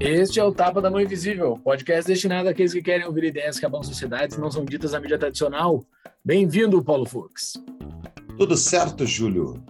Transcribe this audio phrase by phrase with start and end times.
[0.00, 3.66] Este é o Tapa da Mão Invisível, podcast destinado àqueles que querem ouvir ideias que
[3.66, 5.84] abam sociedades não são ditas na mídia tradicional.
[6.24, 7.54] Bem-vindo, Paulo Fux.
[8.36, 9.62] Tudo certo, Júlio?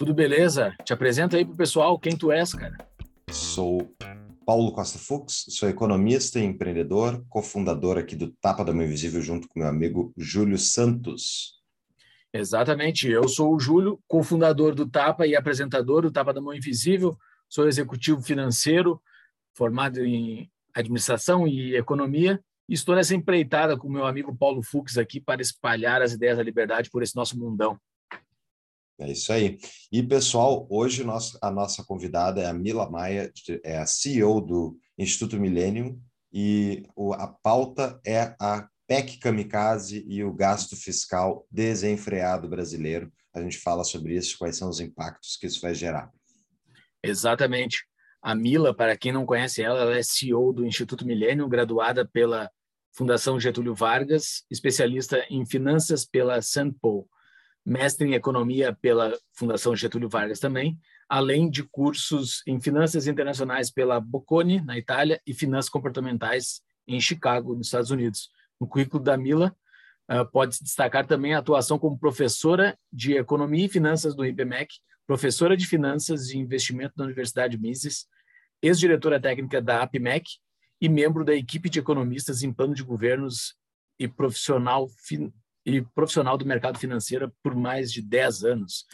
[0.00, 0.74] Tudo beleza?
[0.82, 2.74] Te apresenta aí pro pessoal quem tu és, cara.
[3.30, 3.94] Sou
[4.46, 9.46] Paulo Costa Fux, sou economista e empreendedor, cofundador aqui do Tapa da Mão Invisível junto
[9.46, 11.60] com meu amigo Júlio Santos.
[12.32, 17.14] Exatamente, eu sou o Júlio, cofundador do Tapa e apresentador do Tapa da Mão Invisível,
[17.46, 19.02] sou executivo financeiro,
[19.54, 25.20] formado em administração e economia, e estou nessa empreitada com meu amigo Paulo Fux aqui
[25.20, 27.78] para espalhar as ideias da liberdade por esse nosso mundão.
[29.00, 29.58] É isso aí.
[29.90, 33.32] E, pessoal, hoje nosso, a nossa convidada é a Mila Maia,
[33.64, 35.98] é a CEO do Instituto Millennium,
[36.30, 43.10] e o, a pauta é a PEC Kamikaze e o gasto fiscal desenfreado brasileiro.
[43.34, 46.10] A gente fala sobre isso, quais são os impactos que isso vai gerar.
[47.02, 47.86] Exatamente.
[48.22, 52.50] A Mila, para quem não conhece ela, ela é CEO do Instituto Milênio, graduada pela
[52.94, 57.08] Fundação Getúlio Vargas, especialista em finanças pela Sanpo,
[57.70, 60.76] mestre em economia pela Fundação Getúlio Vargas também,
[61.08, 67.54] além de cursos em finanças internacionais pela Bocconi, na Itália, e finanças comportamentais em Chicago,
[67.54, 68.28] nos Estados Unidos.
[68.60, 69.54] No currículo da Mila,
[70.10, 74.74] uh, pode-se destacar também a atuação como professora de economia e finanças do IBMEC,
[75.06, 78.08] professora de finanças e investimento da Universidade Mises,
[78.60, 80.24] ex-diretora técnica da APMEC
[80.80, 83.54] e membro da equipe de economistas em plano de governos
[83.96, 84.88] e profissional,
[85.78, 88.86] e profissional do mercado financeiro por mais de 10 anos.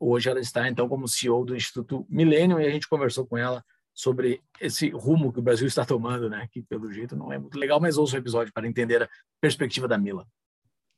[0.00, 3.64] Hoje ela está, então, como CEO do Instituto Millennium e a gente conversou com ela
[3.94, 6.46] sobre esse rumo que o Brasil está tomando, né?
[6.52, 9.08] Que, pelo jeito, não é muito legal, mas ouça o episódio para entender a
[9.40, 10.24] perspectiva da Mila.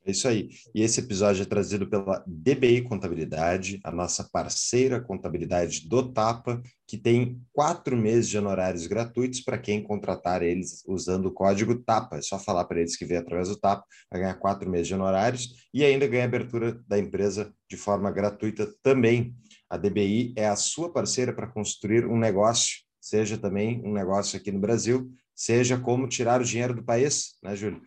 [0.03, 0.49] É isso aí.
[0.73, 6.97] E esse episódio é trazido pela DBI Contabilidade, a nossa parceira contabilidade do Tapa, que
[6.97, 12.17] tem quatro meses de honorários gratuitos para quem contratar eles usando o código TAPA.
[12.17, 14.95] É só falar para eles que vem através do Tapa, vai ganhar quatro meses de
[14.95, 19.35] honorários e ainda ganha abertura da empresa de forma gratuita também.
[19.69, 24.51] A DBI é a sua parceira para construir um negócio, seja também um negócio aqui
[24.51, 27.81] no Brasil, seja como tirar o dinheiro do país, né, Júlio?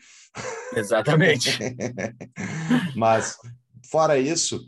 [0.75, 1.59] Exatamente.
[2.97, 3.37] Mas,
[3.91, 4.59] fora isso,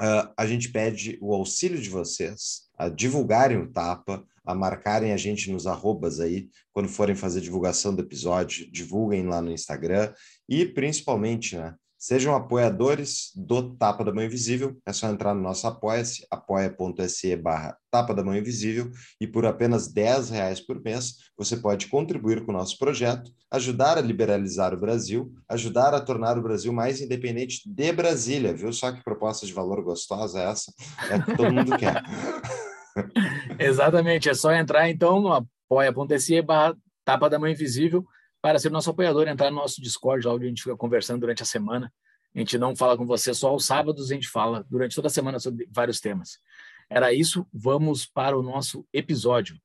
[0.00, 5.16] uh, a gente pede o auxílio de vocês a divulgarem o Tapa, a marcarem a
[5.16, 10.12] gente nos arrobas aí, quando forem fazer divulgação do episódio, divulguem lá no Instagram
[10.48, 14.74] e, principalmente, né, Sejam apoiadores do Tapa da Mão Invisível.
[14.86, 18.90] É só entrar no nosso apoia-se, apoia.se barra Tapa da Mão Invisível,
[19.20, 23.98] e por apenas 10 reais por mês, você pode contribuir com o nosso projeto, ajudar
[23.98, 28.72] a liberalizar o Brasil, ajudar a tornar o Brasil mais independente de Brasília, viu?
[28.72, 30.72] Só que proposta de valor gostosa é essa,
[31.10, 32.02] é que todo mundo quer.
[33.60, 36.74] Exatamente, é só entrar então no apoia.se barra
[37.04, 38.06] Tapa da Mão Invisível,
[38.42, 41.46] para ser nosso apoiador, entrar no nosso Discord, onde a gente fica conversando durante a
[41.46, 41.92] semana.
[42.34, 45.10] A gente não fala com você só aos sábados, a gente fala durante toda a
[45.10, 46.38] semana sobre vários temas.
[46.88, 49.56] Era isso, vamos para o nosso episódio.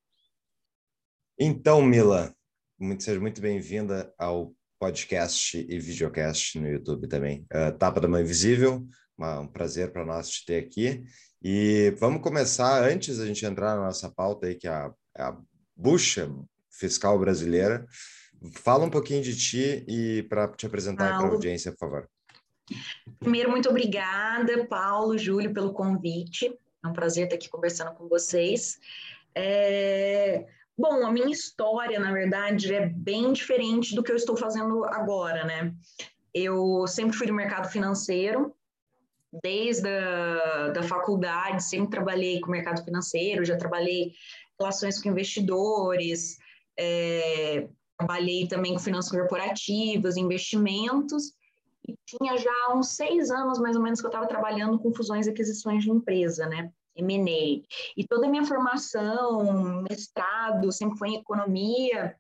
[1.40, 2.36] Então, Mila,
[2.80, 7.46] muito, seja muito bem-vinda ao podcast e videocast no YouTube também.
[7.54, 8.86] Uh, Tapa da Mãe Invisível,
[9.18, 11.04] uma, um prazer para nós te ter aqui.
[11.42, 15.24] E vamos começar, antes da gente entrar na nossa pauta aí, que é a, é
[15.24, 15.38] a
[15.76, 16.32] bucha
[16.72, 17.86] fiscal brasileira,
[18.52, 22.10] Fala um pouquinho de ti e para te apresentar para a audiência, por favor.
[23.20, 26.54] Primeiro, muito obrigada, Paulo, Júlio, pelo convite.
[26.84, 28.80] É um prazer estar aqui conversando com vocês.
[29.34, 30.46] É...
[30.78, 35.46] Bom, a minha história, na verdade, é bem diferente do que eu estou fazendo agora,
[35.46, 35.74] né?
[36.34, 38.54] Eu sempre fui do mercado financeiro,
[39.42, 44.14] desde a da faculdade, sempre trabalhei com o mercado financeiro, já trabalhei
[44.60, 46.38] relações com investidores,
[46.78, 47.68] é,
[47.98, 51.34] Trabalhei também com finanças corporativas, investimentos,
[51.88, 55.28] e tinha já uns seis anos, mais ou menos, que eu estava trabalhando com fusões
[55.28, 56.72] e aquisições de empresa, né?
[56.96, 57.64] M&A.
[57.96, 62.16] E toda a minha formação, mestrado, sempre foi em economia,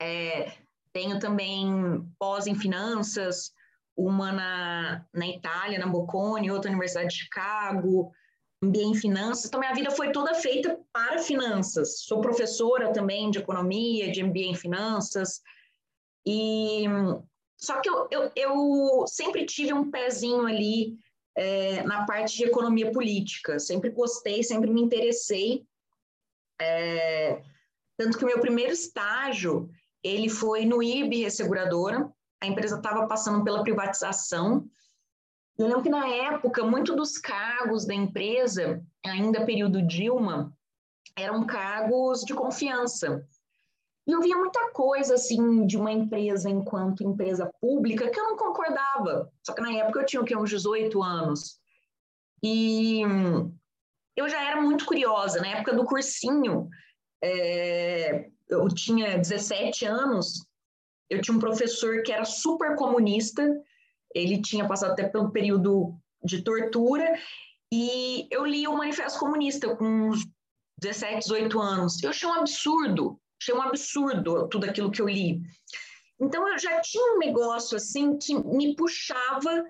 [0.00, 0.52] é,
[0.92, 3.52] tenho também pós em finanças,
[3.96, 8.12] uma na, na Itália, na Bocconi, outra na Universidade de Chicago,
[8.62, 9.46] MBA em finanças.
[9.46, 12.00] Então, minha vida foi toda feita para finanças.
[12.00, 15.40] Sou professora também de economia, de MBA em finanças.
[16.26, 16.84] E
[17.56, 20.96] só que eu, eu, eu sempre tive um pezinho ali
[21.36, 23.58] é, na parte de economia política.
[23.58, 25.64] Sempre gostei, sempre me interessei.
[26.60, 27.40] É,
[27.96, 29.70] tanto que o meu primeiro estágio,
[30.02, 32.12] ele foi no IRB Resseguradora.
[32.40, 34.68] A empresa estava passando pela privatização.
[35.58, 40.56] Eu lembro que, na época, muito dos cargos da empresa, ainda período Dilma,
[41.16, 43.26] eram cargos de confiança.
[44.06, 48.36] E eu via muita coisa, assim, de uma empresa enquanto empresa pública que eu não
[48.36, 49.30] concordava.
[49.44, 50.36] Só que na época eu tinha, o quê?
[50.36, 51.58] Uns 18 anos.
[52.42, 53.02] E
[54.16, 55.40] eu já era muito curiosa.
[55.40, 56.68] Na época do cursinho,
[57.22, 60.46] é, eu tinha 17 anos,
[61.10, 63.44] eu tinha um professor que era super comunista,
[64.14, 67.18] ele tinha passado até pelo período de tortura,
[67.72, 70.26] e eu li o Manifesto Comunista com uns
[70.80, 72.02] 17, 18 anos.
[72.02, 75.40] Eu achei um absurdo, achei um absurdo tudo aquilo que eu li.
[76.20, 79.64] Então eu já tinha um negócio assim que me puxava.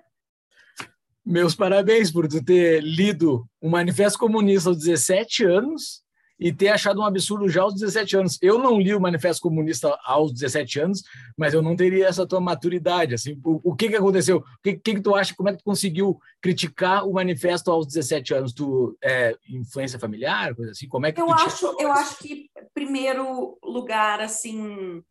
[1.25, 6.01] Meus parabéns por tu ter lido o Manifesto Comunista aos 17 anos
[6.39, 8.37] e ter achado um absurdo já aos 17 anos.
[8.41, 11.03] Eu não li o Manifesto Comunista aos 17 anos,
[11.37, 13.13] mas eu não teria essa tua maturidade.
[13.13, 14.37] Assim, o, o que, que aconteceu?
[14.37, 15.35] O que, que, que tu acha?
[15.35, 18.53] Como é que tu conseguiu criticar o Manifesto aos 17 anos?
[18.53, 20.87] Tu é influência familiar, coisa assim?
[20.87, 21.75] Como é que eu acho?
[21.77, 25.03] Eu acho que primeiro lugar, assim,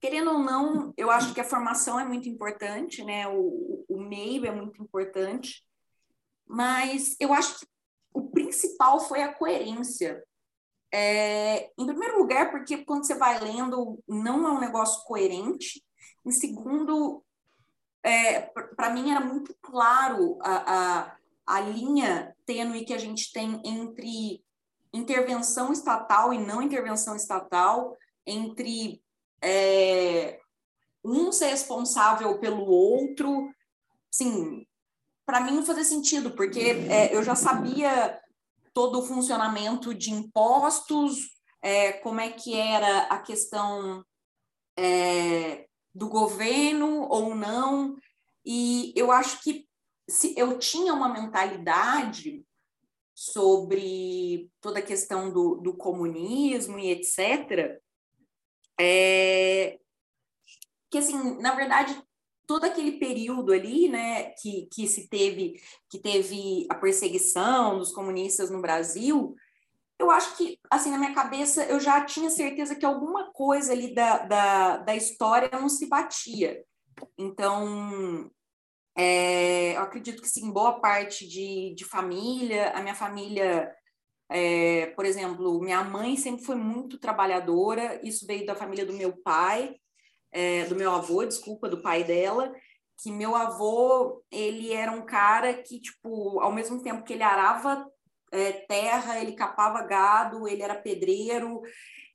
[0.00, 3.28] querendo ou não, eu acho que a formação é muito importante, né?
[3.28, 5.62] O, o meio é muito importante,
[6.46, 7.66] mas eu acho que
[8.14, 10.22] o principal foi a coerência.
[10.92, 15.84] É, em primeiro lugar, porque quando você vai lendo, não é um negócio coerente.
[16.24, 17.24] Em segundo,
[18.04, 18.42] é,
[18.76, 24.44] para mim era muito claro a, a, a linha tênue que a gente tem entre
[24.92, 29.02] intervenção estatal e não intervenção estatal, entre
[29.42, 30.38] é,
[31.04, 33.50] um ser responsável pelo outro.
[34.08, 34.64] Sim,
[35.26, 38.20] para mim não fazia sentido, porque é, eu já sabia
[38.72, 41.30] todo o funcionamento de impostos,
[41.62, 44.04] é, como é que era a questão
[44.76, 47.96] é, do governo ou não,
[48.44, 49.66] e eu acho que
[50.08, 52.44] se eu tinha uma mentalidade
[53.14, 57.80] sobre toda a questão do, do comunismo e etc.,
[58.78, 59.78] é,
[60.90, 61.96] que assim, na verdade,
[62.46, 68.50] todo aquele período ali, né, que, que se teve, que teve a perseguição dos comunistas
[68.50, 69.34] no Brasil,
[69.98, 73.94] eu acho que, assim, na minha cabeça, eu já tinha certeza que alguma coisa ali
[73.94, 76.64] da, da, da história não se batia.
[77.16, 78.30] Então,
[78.96, 83.72] é, eu acredito que, sim, boa parte de, de família, a minha família,
[84.28, 89.16] é, por exemplo, minha mãe sempre foi muito trabalhadora, isso veio da família do meu
[89.22, 89.76] pai,
[90.34, 92.52] é, do meu avô, desculpa, do pai dela,
[93.00, 97.88] que meu avô, ele era um cara que, tipo, ao mesmo tempo que ele arava
[98.32, 101.62] é, terra, ele capava gado, ele era pedreiro.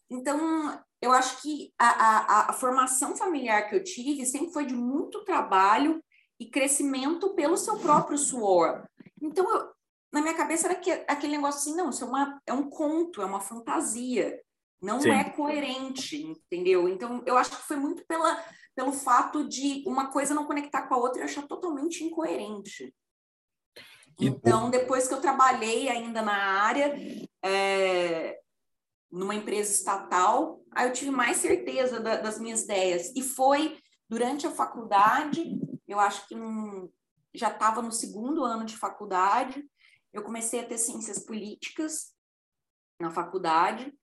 [0.10, 4.76] Então, eu acho que a, a, a formação familiar que eu tive sempre foi de
[4.76, 6.04] muito trabalho
[6.38, 8.84] e crescimento pelo seu próprio suor.
[9.22, 9.70] Então, eu,
[10.12, 13.22] na minha cabeça era que, aquele negócio assim, não, isso é, uma, é um conto,
[13.22, 14.40] é uma fantasia
[14.82, 15.12] não Sim.
[15.12, 16.88] é coerente, entendeu?
[16.88, 18.44] Então, eu acho que foi muito pela,
[18.76, 22.94] pelo fato de uma coisa não conectar com a outra e achar totalmente incoerente.
[24.20, 26.94] Então, depois que eu trabalhei ainda na área,
[27.44, 28.40] é,
[29.12, 33.12] numa empresa estatal, aí eu tive mais certeza da, das minhas ideias.
[33.16, 33.78] E foi
[34.10, 35.58] durante a faculdade,
[35.88, 36.36] eu acho que
[37.34, 39.64] já estava no segundo ano de faculdade,
[40.12, 42.14] eu comecei a ter ciências políticas
[43.00, 43.94] na faculdade,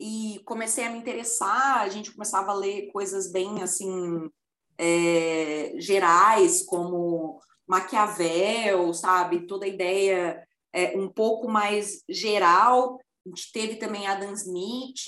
[0.00, 4.30] e comecei a me interessar, a gente começava a ler coisas bem assim
[4.78, 7.38] é, gerais, como
[7.68, 9.46] Maquiavel, sabe?
[9.46, 10.42] Toda a ideia
[10.72, 12.98] é, um pouco mais geral.
[13.26, 15.06] A gente teve também Adam Smith,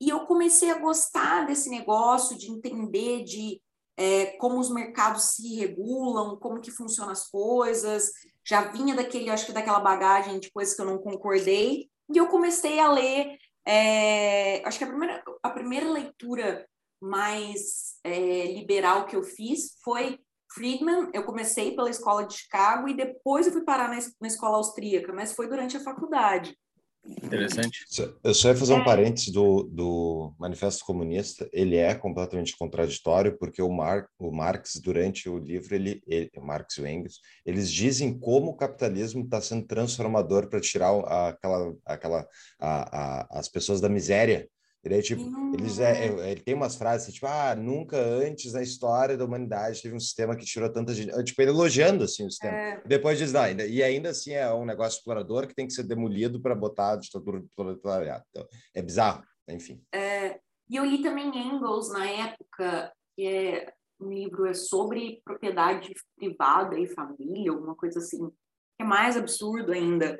[0.00, 3.60] e eu comecei a gostar desse negócio de entender de
[3.96, 8.12] é, como os mercados se regulam, como que funcionam as coisas.
[8.46, 12.78] Já vinha daquele, acho que daquela bagagem depois que eu não concordei, e eu comecei
[12.78, 13.36] a ler
[13.66, 16.66] é, acho que a primeira, a primeira leitura
[17.00, 20.18] mais é, liberal que eu fiz foi
[20.52, 21.10] Friedman.
[21.14, 25.12] Eu comecei pela escola de Chicago e depois eu fui parar na, na escola austríaca,
[25.12, 26.56] mas foi durante a faculdade.
[27.04, 27.84] Interessante.
[28.22, 28.84] Eu só ia fazer um é.
[28.84, 31.48] parênteses do, do Manifesto Comunista.
[31.52, 36.76] Ele é completamente contraditório, porque o, Mar, o Marx, durante o livro, ele, ele, Marx
[36.76, 42.28] e o Engels, eles dizem como o capitalismo está sendo transformador para tirar aquela, aquela,
[42.58, 44.48] a, a, as pessoas da miséria
[44.82, 45.52] Ele é tipo, hum.
[45.52, 49.24] eles é, é, ele tem umas frases assim, tipo, ah, nunca antes na história da
[49.24, 51.12] humanidade teve um sistema que tirou tanta gente.
[51.22, 52.56] Tipo, ele elogiando assim o sistema.
[52.56, 52.82] É.
[52.86, 55.82] Depois diz, não, ainda, e ainda assim é um negócio explorador que tem que ser
[55.82, 58.24] demolido para botar a ditadura do proletariado.
[58.30, 59.82] Então, é bizarro, enfim.
[59.92, 65.92] É, e eu li também Engels na época, que é um livro é sobre propriedade
[66.16, 70.18] privada e família, alguma coisa assim, que é mais absurdo ainda.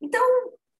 [0.00, 0.22] Então,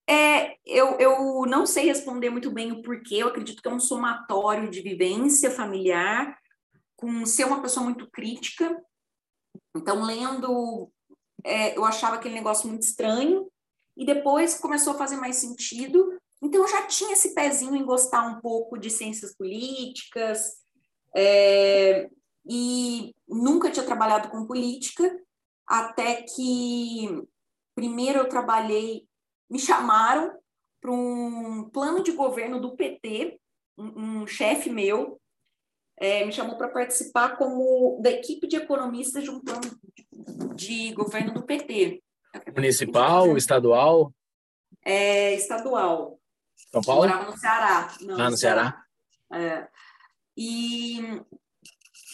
[0.07, 3.79] é, eu, eu não sei responder muito bem o porquê, eu acredito que é um
[3.79, 6.37] somatório de vivência familiar,
[6.95, 8.79] com ser uma pessoa muito crítica.
[9.75, 10.91] Então, lendo,
[11.43, 13.49] é, eu achava aquele negócio muito estranho,
[13.97, 16.17] e depois começou a fazer mais sentido.
[16.41, 20.61] Então, eu já tinha esse pezinho em gostar um pouco de ciências políticas,
[21.15, 22.09] é,
[22.49, 25.19] e nunca tinha trabalhado com política,
[25.67, 27.07] até que
[27.75, 29.07] primeiro eu trabalhei
[29.51, 30.33] me chamaram
[30.79, 33.37] para um plano de governo do PT,
[33.77, 35.19] um, um chefe meu
[35.97, 39.69] é, me chamou para participar como da equipe de economistas de um plano
[40.55, 42.01] de, governo do PT.
[42.55, 44.11] Municipal, estadual?
[44.83, 46.19] É, estadual.
[46.71, 47.07] São Paulo?
[47.07, 47.93] morava no Ceará.
[48.01, 48.85] Não, ah, no, no Ceará.
[49.29, 49.47] Ceará.
[49.47, 49.67] É.
[50.35, 51.21] E,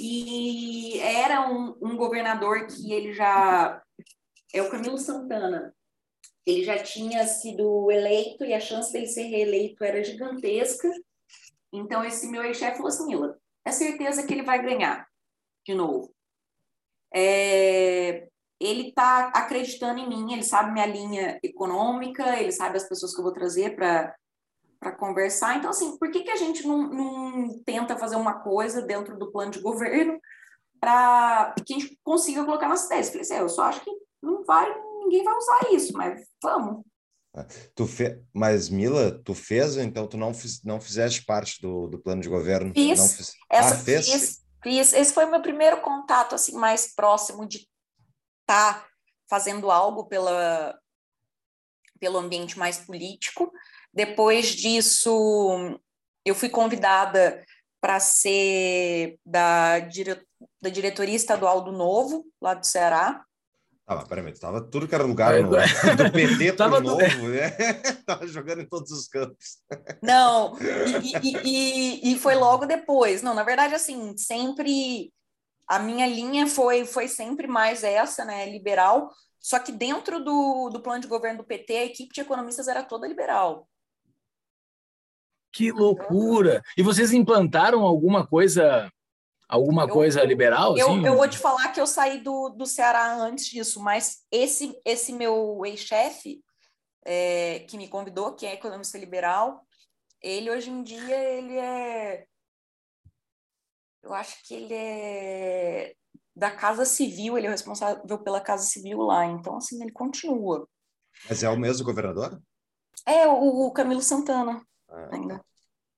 [0.02, 3.82] e era um, um governador que ele já...
[4.54, 5.74] É o Camilo Santana
[6.48, 10.90] ele já tinha sido eleito e a chance dele ser reeleito era gigantesca.
[11.74, 15.06] Então, esse meu ex-chefe falou assim: Mila, é certeza que ele vai ganhar
[15.66, 16.10] de novo.
[17.14, 18.30] É,
[18.62, 23.20] ele está acreditando em mim, ele sabe minha linha econômica, ele sabe as pessoas que
[23.20, 24.16] eu vou trazer para
[24.80, 25.58] para conversar.
[25.58, 29.32] Então, assim, por que, que a gente não, não tenta fazer uma coisa dentro do
[29.32, 30.22] plano de governo
[30.80, 33.08] para que a gente consiga colocar nas ideias?
[33.08, 34.72] Falei assim, é, eu só acho que não vai
[35.08, 36.84] ninguém vai usar isso, mas vamos.
[37.36, 37.44] É,
[37.76, 38.22] tu fe...
[38.34, 40.64] Mas, Mila, tu fez, então tu não, fiz...
[40.64, 42.74] não fizeste parte do, do plano de governo?
[42.74, 43.00] Fiz.
[43.00, 43.34] Não fiz...
[43.50, 44.10] Essa, ah, fez?
[44.10, 44.94] Fiz, fiz.
[44.94, 47.58] Esse foi o meu primeiro contato, assim, mais próximo de
[48.42, 48.88] estar tá
[49.30, 50.78] fazendo algo pela,
[52.00, 53.52] pelo ambiente mais político.
[53.94, 55.80] Depois disso,
[56.26, 57.46] eu fui convidada
[57.80, 60.26] para ser da, dire...
[60.62, 63.24] da diretoria estadual do Novo, lá do Ceará.
[63.90, 67.50] Ah, mas peraí, tava tudo que era lugar no, do PT tava novo, né?
[68.06, 69.60] tava jogando em todos os campos.
[70.04, 70.58] Não,
[71.02, 73.22] e, e, e, e, foi logo depois.
[73.22, 75.14] Não, na verdade, assim, sempre
[75.66, 79.10] a minha linha foi, foi sempre mais essa, né, liberal.
[79.40, 82.84] Só que dentro do, do plano de governo do PT, a equipe de economistas era
[82.84, 83.70] toda liberal.
[85.54, 86.62] Que loucura!
[86.78, 88.92] E vocês implantaram alguma coisa
[89.48, 90.78] Alguma eu, coisa liberal?
[90.78, 91.06] Eu, assim?
[91.06, 95.14] eu vou te falar que eu saí do, do Ceará antes disso, mas esse, esse
[95.14, 96.44] meu ex-chefe,
[97.06, 99.66] é, que me convidou, que é economista liberal,
[100.22, 102.26] ele hoje em dia, ele é...
[104.04, 105.96] Eu acho que ele é
[106.36, 110.68] da Casa Civil, ele é responsável pela Casa Civil lá, então, assim, ele continua.
[111.28, 112.40] Mas é o mesmo governador?
[113.06, 115.44] É, o, o Camilo Santana, ah, ainda.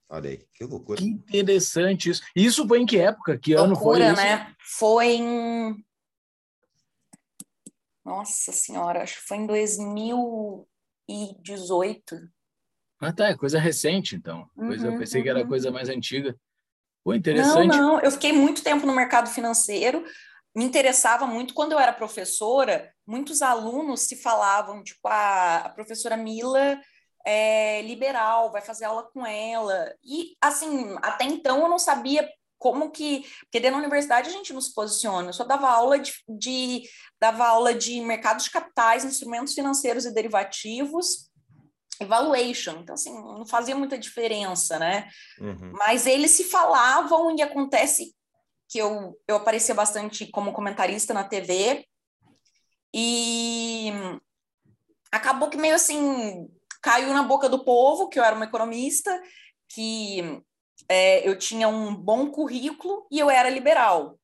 [0.10, 1.00] Olha aí, que loucura.
[1.00, 2.24] Que interessante isso.
[2.36, 3.38] Isso foi em que época?
[3.38, 4.16] Que loucura, ano foi isso?
[4.16, 4.56] né?
[4.60, 5.86] Foi em...
[8.04, 12.28] Nossa Senhora, acho que foi em 2018.
[13.00, 14.50] Ah, tá, é coisa recente, então.
[14.56, 15.24] Coisa, uhum, pensei uhum.
[15.24, 15.48] que era uhum.
[15.48, 16.36] coisa mais antiga.
[17.04, 17.78] Foi interessante.
[17.78, 20.04] Não, não, eu fiquei muito tempo no mercado financeiro,
[20.56, 21.54] me interessava muito.
[21.54, 26.82] Quando eu era professora, muitos alunos se falavam, tipo, ah, a professora Mila
[27.26, 29.94] é, liberal, vai fazer aula com ela.
[30.04, 33.26] E, assim, até então eu não sabia como que.
[33.42, 35.30] Porque dentro da universidade a gente nos posiciona.
[35.30, 36.84] Eu só dava aula de, de
[37.20, 41.30] dava aula de mercado de capitais, instrumentos financeiros e derivativos,
[42.00, 42.80] evaluation.
[42.82, 45.08] Então, assim, não fazia muita diferença, né?
[45.40, 45.72] Uhum.
[45.74, 48.14] Mas eles se falavam e acontece
[48.68, 51.86] que eu, eu aparecia bastante como comentarista na TV.
[52.94, 53.92] E
[55.12, 56.48] acabou que meio assim
[56.82, 59.22] caiu na boca do povo que eu era uma economista,
[59.68, 60.42] que
[60.88, 64.20] é, eu tinha um bom currículo e eu era liberal.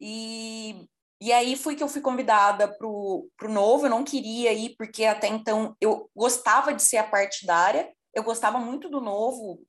[0.00, 0.88] E,
[1.20, 5.04] e aí fui que eu fui convidada para o Novo, eu não queria ir, porque
[5.04, 9.60] até então eu gostava de ser a partidária, eu gostava muito do Novo,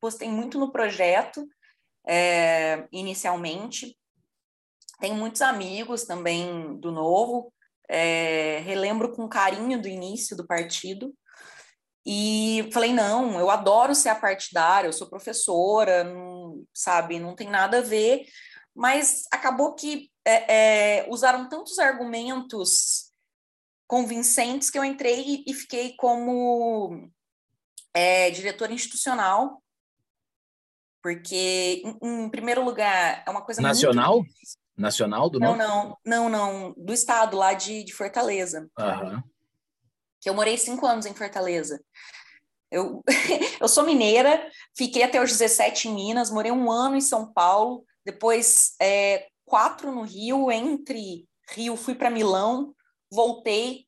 [0.00, 1.46] postei muito no projeto
[2.06, 3.96] é, inicialmente.
[5.00, 7.52] Tenho muitos amigos também do Novo,
[7.88, 11.12] é, relembro com carinho do início do partido.
[12.04, 17.48] E falei, não, eu adoro ser a partidária, eu sou professora, não, sabe, não tem
[17.48, 18.26] nada a ver.
[18.74, 23.12] Mas acabou que é, é, usaram tantos argumentos
[23.86, 27.10] convincentes que eu entrei e, fiquei como
[27.92, 29.62] é, diretora institucional
[31.02, 34.16] Porque, em, em primeiro lugar, é uma coisa Nacional?
[34.18, 34.32] muito...
[34.76, 38.68] Nacional do Não, não, não, não, do estado lá de, de Fortaleza.
[38.78, 39.22] Aham.
[40.22, 41.82] Que eu morei cinco anos em Fortaleza.
[42.70, 43.02] Eu,
[43.60, 47.84] eu sou mineira, fiquei até os 17 em Minas, morei um ano em São Paulo,
[48.04, 52.74] depois é, quatro no Rio, entre Rio fui para Milão,
[53.10, 53.86] voltei,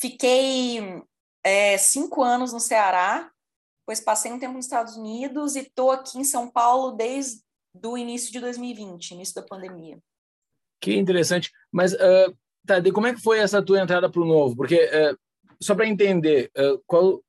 [0.00, 1.02] fiquei
[1.44, 3.30] é, cinco anos no Ceará,
[3.80, 7.42] depois passei um tempo nos Estados Unidos e estou aqui em São Paulo desde
[7.84, 9.98] o início de 2020, início da pandemia.
[10.80, 11.50] Que interessante.
[11.70, 12.34] Mas, uh,
[12.66, 14.56] tá, como é que foi essa tua entrada para o Novo?
[14.56, 15.18] Porque, uh,
[15.64, 17.22] só para entender, uh, qual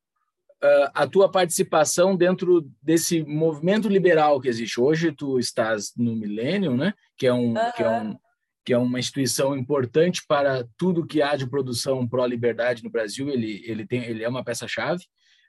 [0.96, 4.82] a tua participação dentro desse movimento liberal que existe?
[4.82, 6.96] Hoje tu estás no Millennium, né?
[7.16, 8.18] Que é, um, que é, um,
[8.66, 13.30] que é uma instituição importante para tudo que há de produção pró-liberdade no Brasil.
[13.30, 15.04] Ele, ele, tem, ele é uma peça-chave.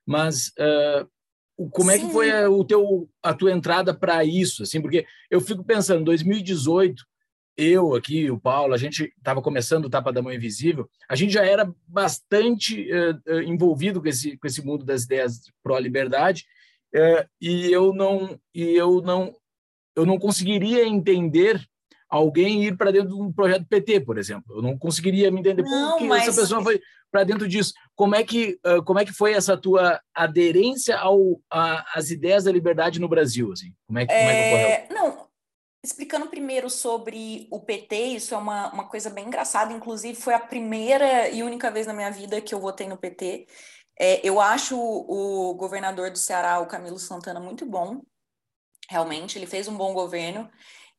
[0.04, 0.52] Mas
[1.70, 4.64] como é que foi a, o teu, a tua entrada para isso?
[4.64, 7.02] Assim, porque eu fico pensando, 2018
[7.56, 11.32] eu aqui, o Paulo, a gente estava começando o Tapa da Mão Invisível, a gente
[11.32, 16.44] já era bastante uh, envolvido com esse, com esse mundo das ideias pró-liberdade,
[16.94, 19.34] uh, e eu não e eu não
[19.96, 21.58] eu não conseguiria entender
[22.08, 24.56] alguém ir para dentro de um projeto PT, por exemplo.
[24.56, 26.28] Eu não conseguiria me entender não, por que mas...
[26.28, 27.72] essa pessoa foi para dentro disso.
[27.94, 32.52] Como é que uh, como é que foi essa tua aderência ao às ideias da
[32.52, 33.72] liberdade no Brasil, assim?
[33.86, 34.18] Como é que, é...
[34.18, 34.68] Como é que ocorreu?
[34.68, 35.25] É, não,
[35.86, 40.40] Explicando primeiro sobre o PT, isso é uma, uma coisa bem engraçada, inclusive foi a
[40.40, 43.46] primeira e única vez na minha vida que eu votei no PT.
[43.96, 48.02] É, eu acho o, governador do Ceará, o Camilo Santana, muito bom,
[48.90, 50.50] realmente, ele fez um bom governo.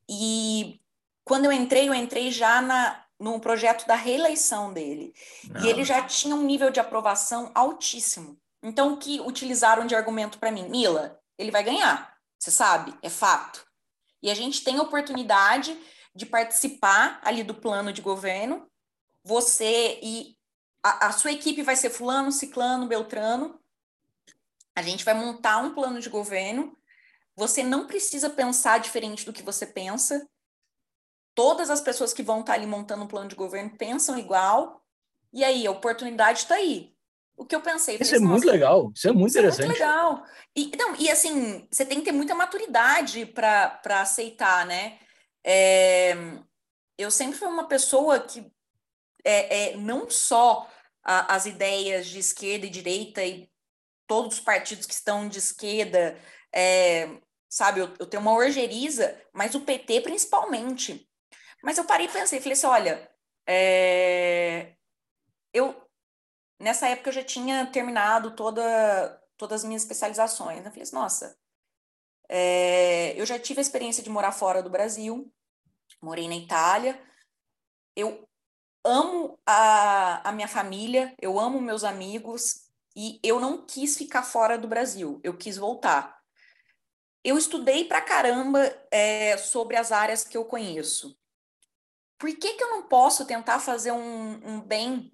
[0.10, 0.80] E
[1.26, 5.14] quando eu entrei, eu entrei já na, no projeto da reeleição dele.
[5.50, 5.66] Não.
[5.66, 8.40] E ele já tinha um nível de aprovação altíssimo.
[8.64, 10.70] Então, o que utilizaram de argumento para mim?
[10.70, 13.67] Mila, ele vai ganhar, você sabe, é fato.
[14.28, 15.74] E a gente tem a oportunidade
[16.14, 18.70] de participar ali do plano de governo.
[19.24, 20.38] Você e
[20.84, 23.58] a, a sua equipe vai ser fulano, ciclano, beltrano.
[24.76, 26.78] A gente vai montar um plano de governo.
[27.38, 30.30] Você não precisa pensar diferente do que você pensa.
[31.34, 34.86] Todas as pessoas que vão estar ali montando um plano de governo pensam igual.
[35.32, 36.97] E aí, a oportunidade está aí
[37.38, 37.98] o que eu pensei.
[38.02, 39.64] Isso é muito legal, isso é muito isso interessante.
[39.64, 40.26] É muito legal.
[40.56, 44.98] E, não, e assim, você tem que ter muita maturidade para aceitar, né?
[45.46, 46.16] É,
[46.98, 48.52] eu sempre fui uma pessoa que
[49.24, 50.68] é, é, não só
[51.04, 53.48] a, as ideias de esquerda e direita e
[54.08, 56.18] todos os partidos que estão de esquerda,
[56.52, 57.08] é,
[57.48, 61.08] sabe, eu, eu tenho uma orgeriza, mas o PT principalmente.
[61.62, 63.12] Mas eu parei e pensei, falei assim, olha,
[63.46, 64.74] é,
[65.54, 65.87] eu,
[66.60, 70.58] nessa época eu já tinha terminado toda, todas as minhas especializações.
[70.58, 71.38] Eu falei assim, nossa,
[72.30, 75.32] é, eu já tive a experiência de morar fora do Brasil,
[76.02, 77.02] morei na Itália,
[77.96, 78.28] eu
[78.84, 84.58] amo a, a minha família, eu amo meus amigos, e eu não quis ficar fora
[84.58, 86.20] do Brasil, eu quis voltar.
[87.24, 91.16] Eu estudei pra caramba é, sobre as áreas que eu conheço.
[92.18, 95.12] Por que, que eu não posso tentar fazer um, um bem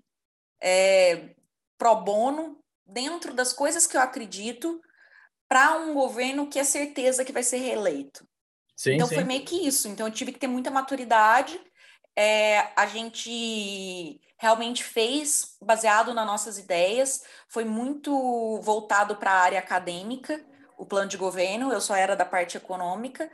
[0.64, 1.36] é,
[1.78, 4.82] pro bono dentro das coisas que eu acredito
[5.50, 8.26] para um governo que é certeza que vai ser reeleito.
[8.76, 9.16] Sim, então sim.
[9.16, 9.90] foi meio que isso.
[9.90, 11.60] Então eu tive que ter muita maturidade.
[12.16, 17.24] É, a gente realmente fez baseado nas nossas ideias.
[17.50, 20.44] Foi muito voltado para a área acadêmica,
[20.78, 21.72] o plano de governo.
[21.72, 23.32] Eu só era da parte econômica.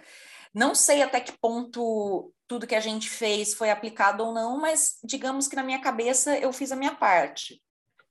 [0.53, 4.97] Não sei até que ponto tudo que a gente fez foi aplicado ou não, mas
[5.03, 7.61] digamos que na minha cabeça eu fiz a minha parte.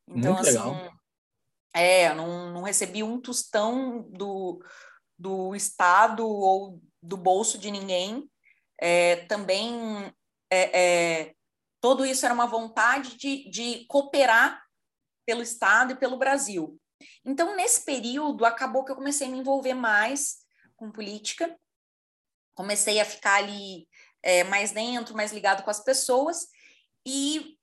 [0.07, 0.93] Então, Muito assim, legal.
[1.75, 4.63] é, não, não recebi um tostão do,
[5.19, 8.31] do Estado ou do bolso de ninguém.
[8.81, 10.13] É, também
[10.51, 11.35] é, é,
[11.81, 14.63] tudo isso era uma vontade de, de cooperar
[15.27, 16.79] pelo Estado e pelo Brasil.
[17.25, 20.39] Então, nesse período, acabou que eu comecei a me envolver mais
[20.77, 21.57] com política,
[22.55, 23.89] comecei a ficar ali
[24.23, 26.49] é, mais dentro, mais ligado com as pessoas,
[27.07, 27.57] e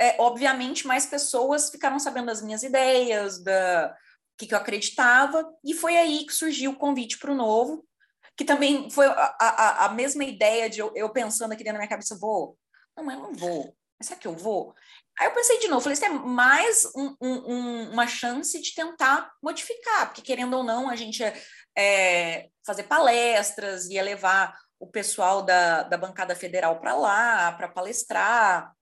[0.00, 3.94] é, obviamente mais pessoas ficaram sabendo das minhas ideias, da
[4.38, 7.86] que, que eu acreditava, e foi aí que surgiu o convite para o novo,
[8.34, 11.80] que também foi a, a, a mesma ideia de eu, eu, pensando aqui dentro da
[11.80, 12.56] minha cabeça, vou?
[12.96, 13.76] Não, eu não vou.
[13.98, 14.74] Mas será que eu vou?
[15.20, 19.30] Aí eu pensei de novo, falei, isso é mais um, um, uma chance de tentar
[19.42, 21.36] modificar, porque querendo ou não, a gente é,
[21.76, 28.74] é fazer palestras, ia levar o pessoal da, da bancada federal para lá, para palestrar.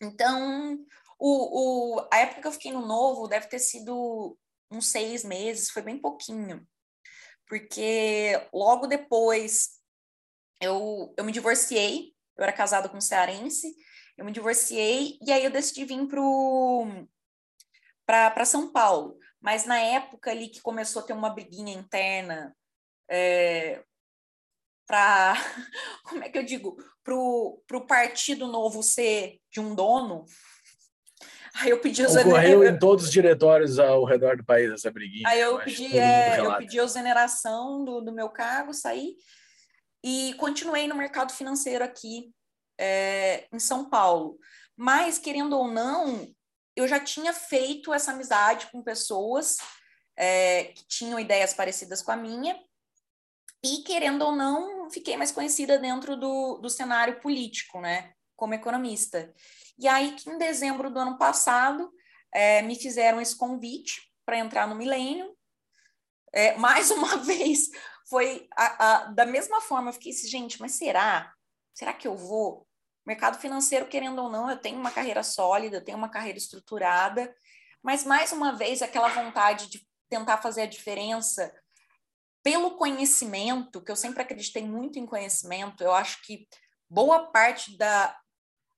[0.00, 0.78] Então,
[1.18, 4.38] o, o, a época que eu fiquei no Novo deve ter sido
[4.70, 6.64] uns seis meses, foi bem pouquinho.
[7.48, 9.80] porque logo depois
[10.60, 13.74] eu, eu me divorciei, eu era casada com um cearense,
[14.16, 16.06] eu me divorciei e aí eu decidi vir
[18.06, 19.18] para São Paulo.
[19.40, 22.56] Mas na época ali que começou a ter uma briguinha interna
[23.08, 23.82] é,
[24.86, 25.34] para,
[26.04, 30.24] como é que eu digo, para o Partido Novo ser de um dono,
[31.58, 35.26] Aí eu pedi Ocorreu em todos os diretórios ao redor do país essa briguinha.
[35.26, 39.16] Aí eu, eu pedi, é, eu pedi a exoneração do, do meu cargo, saí
[40.04, 42.30] e continuei no mercado financeiro aqui
[42.78, 44.38] é, em São Paulo.
[44.76, 46.26] Mas, querendo ou não,
[46.74, 49.56] eu já tinha feito essa amizade com pessoas
[50.16, 52.58] é, que tinham ideias parecidas com a minha,
[53.64, 59.32] e, querendo ou não, fiquei mais conhecida dentro do, do cenário político, né, como economista.
[59.78, 61.92] E aí, que em dezembro do ano passado,
[62.32, 65.34] é, me fizeram esse convite para entrar no Milênio.
[66.32, 67.70] É, mais uma vez,
[68.08, 71.32] foi a, a, da mesma forma, eu fiquei assim, gente, mas será?
[71.74, 72.65] Será que eu vou?
[73.06, 77.32] Mercado financeiro, querendo ou não, eu tenho uma carreira sólida, eu tenho uma carreira estruturada,
[77.82, 81.52] mas mais uma vez aquela vontade de tentar fazer a diferença
[82.42, 86.46] pelo conhecimento, que eu sempre acreditei muito em conhecimento, eu acho que
[86.88, 88.16] boa parte da,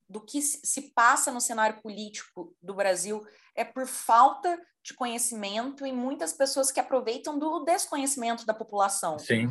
[0.08, 5.92] do que se passa no cenário político do Brasil é por falta de conhecimento e
[5.92, 9.18] muitas pessoas que aproveitam do desconhecimento da população.
[9.18, 9.48] Sim.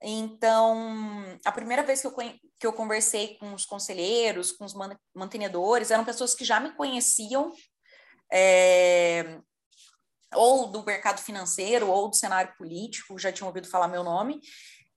[0.00, 4.74] Então, a primeira vez que eu, que eu conversei com os conselheiros, com os
[5.14, 7.52] mantenedores, eram pessoas que já me conheciam,
[8.32, 9.40] é,
[10.34, 14.40] ou do mercado financeiro, ou do cenário político, já tinham ouvido falar meu nome.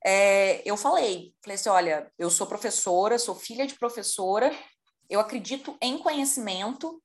[0.06, 4.52] É, eu falei, falei assim, olha, eu sou professora, sou filha de professora,
[5.10, 7.02] eu acredito em conhecimento,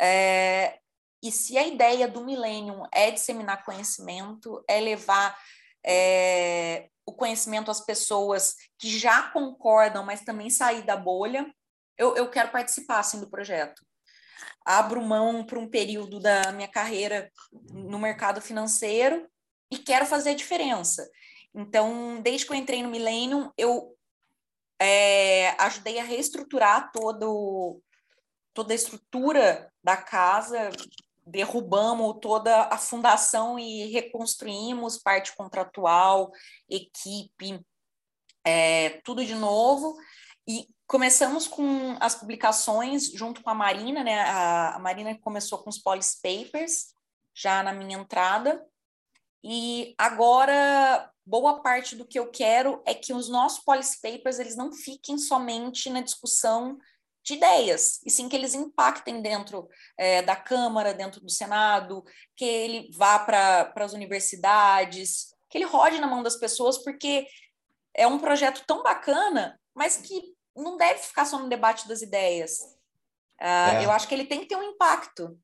[0.00, 0.78] é,
[1.22, 5.38] e se a ideia do Millennium é disseminar conhecimento, é levar
[5.84, 11.52] é, o conhecimento às pessoas que já concordam, mas também sair da bolha,
[11.98, 13.84] eu, eu quero participar assim, do projeto.
[14.64, 17.30] Abro mão por um período da minha carreira
[17.70, 19.28] no mercado financeiro
[19.70, 21.08] e quero fazer a diferença.
[21.54, 23.96] Então, desde que eu entrei no Millennium, eu
[24.80, 27.80] é, ajudei a reestruturar todo,
[28.54, 30.70] toda a estrutura da casa,
[31.26, 36.32] derrubamos toda a fundação e reconstruímos parte contratual,
[36.68, 37.60] equipe,
[38.44, 39.96] é, tudo de novo.
[40.46, 44.20] E começamos com as publicações junto com a Marina, né?
[44.20, 46.94] A, a Marina começou com os Policy Papers,
[47.34, 48.64] já na minha entrada.
[49.44, 54.56] E agora, boa parte do que eu quero é que os nossos Policy Papers eles
[54.56, 56.78] não fiquem somente na discussão
[57.24, 62.04] de ideias, e sim que eles impactem dentro é, da Câmara, dentro do Senado,
[62.36, 67.26] que ele vá para as universidades, que ele rode na mão das pessoas, porque
[67.94, 72.58] é um projeto tão bacana, mas que não deve ficar só no debate das ideias.
[73.40, 73.84] Uh, é.
[73.84, 75.38] Eu acho que ele tem que ter um impacto.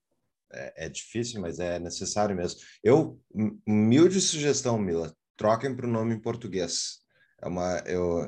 [0.52, 2.60] É, é difícil, mas é necessário mesmo.
[2.82, 3.20] Eu,
[3.66, 7.00] humilde sugestão, Mila, troquem para o nome em português.
[7.40, 8.26] É uma, eu,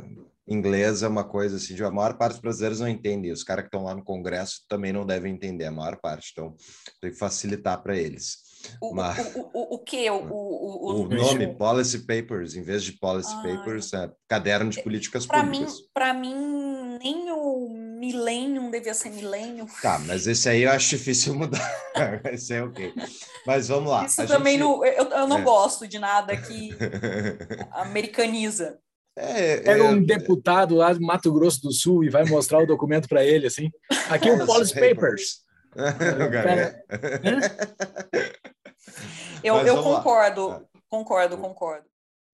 [0.48, 3.62] inglês é uma coisa assim, de a maior parte dos brasileiros não entende, os caras
[3.62, 6.55] que estão lá no Congresso também não devem entender, a maior parte, então
[7.00, 8.50] tem que facilitar para eles.
[8.81, 10.11] O, Mas, o, o, o que?
[10.11, 13.57] O, o, o, nome, Policy Papers, em vez de Policy Ai.
[13.57, 15.81] Papers, é caderno de políticas pra públicas.
[15.94, 19.66] Para mim, nem o Millennium devia ser Millennium.
[19.83, 21.61] Tá, mas esse aí eu acho difícil mudar.
[22.33, 22.92] esse é ok.
[23.46, 24.05] Mas vamos lá.
[24.05, 24.62] Isso também gente...
[24.62, 25.42] não, eu, eu não é.
[25.42, 26.70] gosto de nada que
[27.72, 28.79] americaniza.
[29.22, 32.66] É, Pega é, um deputado lá do Mato Grosso do Sul e vai mostrar o
[32.66, 33.70] documento para ele, assim.
[34.09, 35.42] Aqui é o Policy Papers.
[39.44, 40.62] eu, eu concordo, lá.
[40.88, 41.85] concordo, concordo.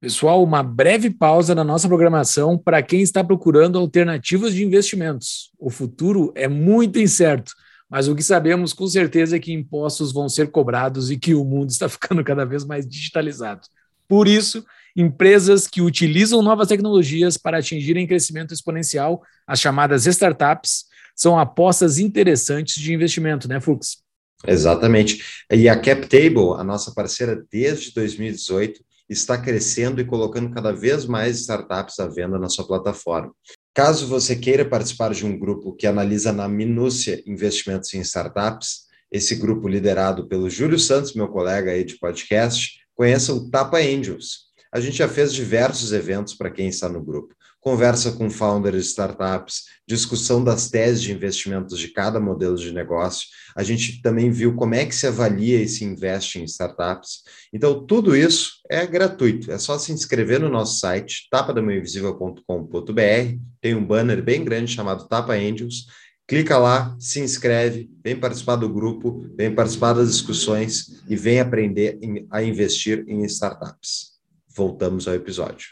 [0.01, 5.51] Pessoal, uma breve pausa na nossa programação para quem está procurando alternativas de investimentos.
[5.59, 7.53] O futuro é muito incerto,
[7.91, 11.45] mas o que sabemos com certeza é que impostos vão ser cobrados e que o
[11.45, 13.63] mundo está ficando cada vez mais digitalizado.
[14.07, 14.65] Por isso,
[14.97, 22.75] empresas que utilizam novas tecnologias para atingirem crescimento exponencial, as chamadas startups, são apostas interessantes
[22.77, 23.99] de investimento, né, Fux?
[24.47, 25.23] Exatamente.
[25.51, 31.39] E a CapTable, a nossa parceira desde 2018, está crescendo e colocando cada vez mais
[31.41, 33.33] startups à venda na sua plataforma.
[33.73, 39.37] Caso você queira participar de um grupo que analisa na minúcia investimentos em startups, esse
[39.37, 44.46] grupo liderado pelo Júlio Santos, meu colega aí de podcast, conheça o Tapa Angels.
[44.73, 47.35] A gente já fez diversos eventos para quem está no grupo,
[47.67, 53.27] conversa com founders de startups, discussão das teses de investimentos de cada modelo de negócio.
[53.57, 57.25] A gente também viu como é que se avalia e se investe em startups.
[57.53, 59.51] Então, tudo isso é gratuito.
[59.51, 63.37] É só se inscrever no nosso site, tapadamãoinvisível.com.br.
[63.61, 65.87] Tem um banner bem grande chamado Tapa Angels.
[66.29, 71.99] Clica lá, se inscreve, vem participar do grupo, vem participar das discussões e vem aprender
[72.31, 74.16] a investir em startups.
[74.57, 75.69] Voltamos ao episódio.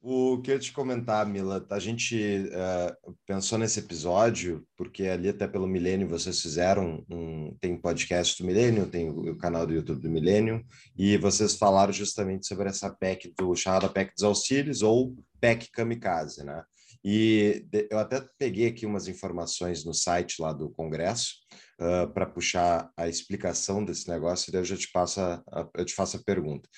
[0.00, 5.48] O que eu te comentar, Mila, a gente uh, pensou nesse episódio, porque ali até
[5.48, 10.08] pelo Milênio vocês fizeram um, tem podcast do Milênio, tem o, canal do YouTube do
[10.08, 10.64] Milênio,
[10.96, 16.44] e vocês falaram justamente sobre essa PEC do chamada PEC dos auxílios ou PEC Kamikaze,
[16.44, 16.62] né?
[17.04, 21.34] E eu até peguei aqui umas informações no site lá do Congresso
[21.80, 25.42] uh, para puxar a explicação desse negócio, e daí eu já te passo a,
[25.76, 26.68] eu te faço a pergunta.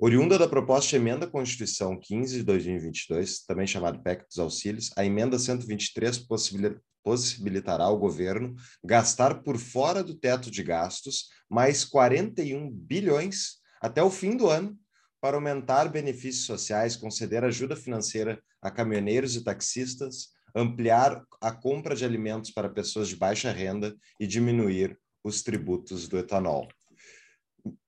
[0.00, 4.92] Oriunda da proposta de emenda à Constituição 15 de 2022, também chamada PEC dos Auxílios,
[4.96, 6.24] a emenda 123
[7.02, 14.08] possibilitará ao governo gastar por fora do teto de gastos mais 41 bilhões até o
[14.08, 14.78] fim do ano
[15.20, 22.04] para aumentar benefícios sociais, conceder ajuda financeira a caminhoneiros e taxistas, ampliar a compra de
[22.04, 26.68] alimentos para pessoas de baixa renda e diminuir os tributos do etanol.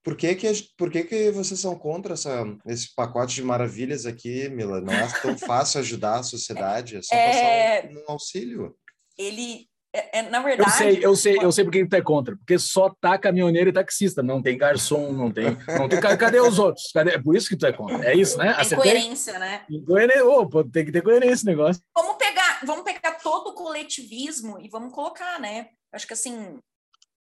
[0.02, 4.48] Por que que, por que que vocês são contra essa, esse pacote de maravilhas aqui,
[4.48, 4.80] Mila?
[4.80, 7.82] Não é tão fácil ajudar a sociedade, é só é...
[7.82, 8.74] passar um, um auxílio.
[9.18, 10.70] Ele, é, é, na verdade...
[10.70, 12.34] Eu sei, eu sei, eu sei por que tu é contra.
[12.34, 15.56] Porque só tá caminhoneiro e taxista, não tem garçom, não tem...
[15.78, 16.90] Não tem cadê os outros?
[16.94, 17.10] Cadê?
[17.10, 18.02] É por isso que tu é contra.
[18.08, 18.54] É isso, né?
[18.64, 19.66] Tem coerência, né?
[19.86, 20.24] Coerência.
[20.24, 21.82] Oh, tem que ter coerência esse negócio.
[21.94, 25.68] Vamos pegar, vamos pegar todo o coletivismo e vamos colocar, né?
[25.92, 26.58] Acho que assim...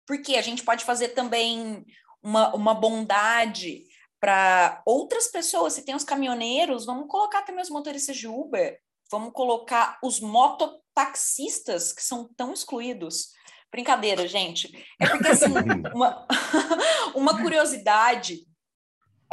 [0.08, 1.86] Porque a gente pode fazer também
[2.22, 3.84] uma, uma bondade
[4.20, 5.74] para outras pessoas.
[5.74, 8.80] Se tem os caminhoneiros, vamos colocar também os motoristas de Uber,
[9.10, 13.32] vamos colocar os mototaxistas, que são tão excluídos.
[13.72, 14.70] Brincadeira, gente.
[15.00, 15.46] É porque, assim,
[15.96, 16.28] uma,
[17.16, 18.46] uma curiosidade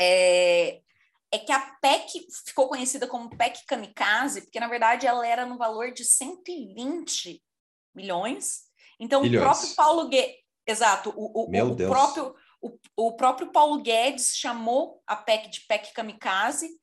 [0.00, 0.80] é,
[1.30, 5.58] é que a PEC ficou conhecida como PEC Kamikaze, porque, na verdade, ela era no
[5.58, 7.42] valor de 120
[7.94, 8.62] milhões.
[8.98, 10.36] Então, o próprio Paulo Guedes...
[10.66, 15.92] Exato, o, o, o próprio o, o próprio Paulo Guedes chamou a PEC de PEC
[15.92, 16.78] kamikaze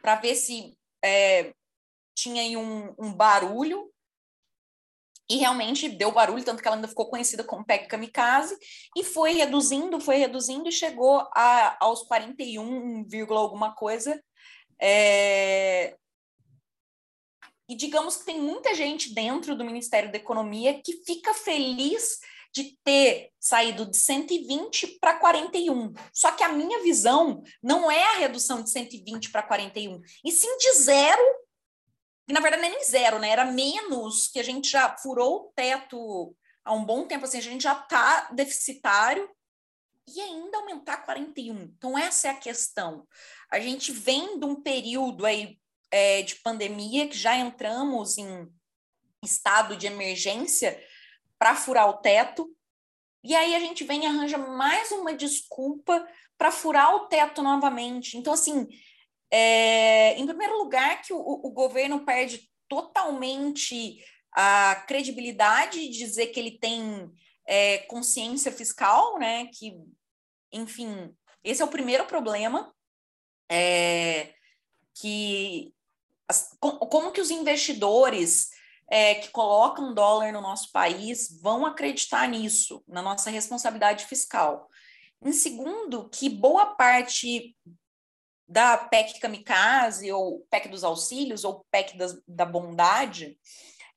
[0.00, 1.52] para ver se é,
[2.16, 3.92] tinha aí um, um, barulho.
[5.30, 8.56] E realmente deu barulho, tanto que ela ainda ficou conhecida como PEC kamikaze,
[8.96, 14.22] e foi reduzindo, foi reduzindo e chegou a, aos 41, alguma coisa.
[14.80, 15.94] É...
[17.68, 22.18] E digamos que tem muita gente dentro do Ministério da Economia que fica feliz
[22.58, 25.92] de ter saído de 120 para 41.
[26.12, 30.56] Só que a minha visão não é a redução de 120 para 41, e sim
[30.58, 31.22] de zero.
[32.28, 33.30] E na verdade não é nem zero, né?
[33.30, 37.42] Era menos que a gente já furou o teto há um bom tempo, assim, a
[37.42, 39.30] gente já está deficitário
[40.06, 41.62] e ainda aumentar 41.
[41.62, 43.06] Então, essa é a questão.
[43.50, 45.58] A gente vem de um período aí
[45.90, 48.46] é, de pandemia que já entramos em
[49.22, 50.78] estado de emergência
[51.38, 52.50] para furar o teto.
[53.22, 58.16] E aí a gente vem e arranja mais uma desculpa para furar o teto novamente.
[58.16, 58.68] Então, assim,
[59.30, 66.38] é, em primeiro lugar, que o, o governo perde totalmente a credibilidade de dizer que
[66.38, 67.10] ele tem
[67.46, 69.46] é, consciência fiscal, né?
[69.46, 69.74] Que,
[70.52, 72.72] enfim, esse é o primeiro problema.
[73.50, 74.34] É,
[74.94, 75.72] que
[76.28, 78.50] as, como que os investidores
[78.90, 84.68] é, que colocam dólar no nosso país vão acreditar nisso, na nossa responsabilidade fiscal.
[85.22, 87.56] Em segundo, que boa parte
[88.48, 93.38] da PEC kamikaze, ou PEC dos auxílios, ou PEC das, da bondade,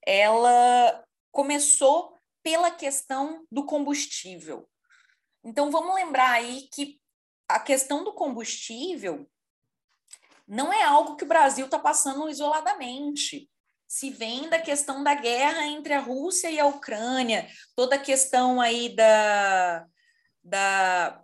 [0.06, 4.68] ela começou pela questão do combustível.
[5.44, 7.00] Então, vamos lembrar aí que
[7.48, 9.30] a questão do combustível
[10.48, 13.51] não é algo que o Brasil está passando isoladamente
[13.92, 18.62] se vem da questão da guerra entre a Rússia e a Ucrânia, toda a questão
[18.62, 19.86] aí da,
[20.42, 21.22] da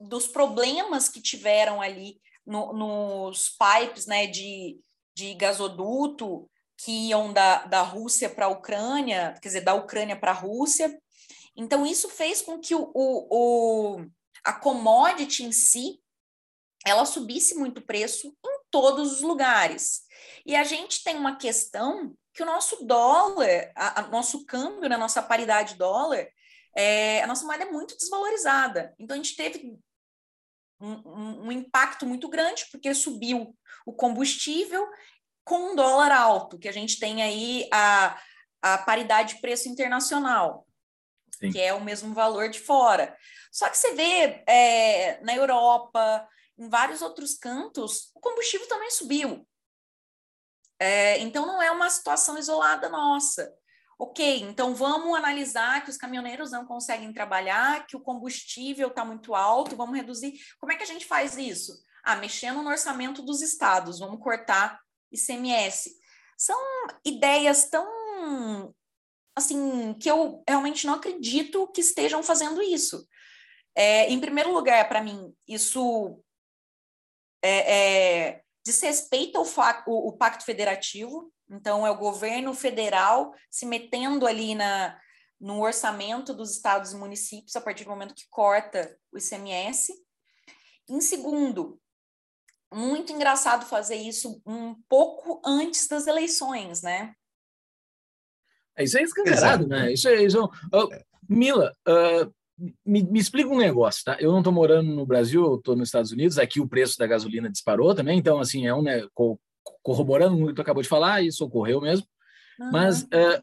[0.00, 4.80] dos problemas que tiveram ali no, nos pipes né, de,
[5.14, 10.30] de gasoduto que iam da, da Rússia para a Ucrânia, quer dizer, da Ucrânia para
[10.30, 10.98] a Rússia.
[11.54, 14.06] Então, isso fez com que o, o, o,
[14.42, 16.00] a commodity em si
[16.86, 20.03] ela subisse muito preço em todos os lugares.
[20.44, 24.90] E a gente tem uma questão que o nosso dólar, a, a nosso câmbio, na
[24.90, 26.26] né, nossa paridade dólar,
[26.76, 28.94] é, a nossa moeda é muito desvalorizada.
[28.98, 29.78] Então a gente teve
[30.80, 33.56] um, um, um impacto muito grande porque subiu
[33.86, 34.86] o combustível
[35.44, 38.18] com um dólar alto, que a gente tem aí a,
[38.62, 40.66] a paridade de preço internacional,
[41.38, 41.52] Sim.
[41.52, 43.16] que é o mesmo valor de fora.
[43.52, 46.26] Só que você vê é, na Europa,
[46.58, 49.46] em vários outros cantos, o combustível também subiu.
[50.78, 53.52] É, então, não é uma situação isolada nossa.
[53.98, 59.34] Ok, então vamos analisar que os caminhoneiros não conseguem trabalhar, que o combustível está muito
[59.34, 60.34] alto, vamos reduzir.
[60.58, 61.72] Como é que a gente faz isso?
[62.02, 64.80] Ah, mexendo no orçamento dos estados, vamos cortar
[65.12, 65.94] ICMS.
[66.36, 66.58] São
[67.04, 68.74] ideias tão
[69.36, 73.06] assim que eu realmente não acredito que estejam fazendo isso.
[73.76, 76.20] É, em primeiro lugar, para mim, isso
[77.42, 79.44] é, é, desrespeita o,
[79.86, 84.98] o, o Pacto Federativo, então, é o governo federal se metendo ali na,
[85.40, 89.92] no orçamento dos estados e municípios a partir do momento que corta o ICMS.
[90.88, 91.80] Em segundo,
[92.72, 97.14] muito engraçado fazer isso um pouco antes das eleições, né?
[98.76, 99.92] É, isso é escancarado, né?
[99.92, 100.42] Isso é, isso é...
[100.76, 100.88] Uh,
[101.28, 104.16] Mila, uh, me, me, explica um negócio, tá?
[104.20, 106.38] Eu não estou morando no Brasil, eu estou nos Estados Unidos.
[106.38, 109.06] Aqui o preço da gasolina disparou também, então assim é um né,
[109.82, 112.06] corroborando o que tu acabou de falar, isso ocorreu mesmo.
[112.70, 113.42] Mas uh,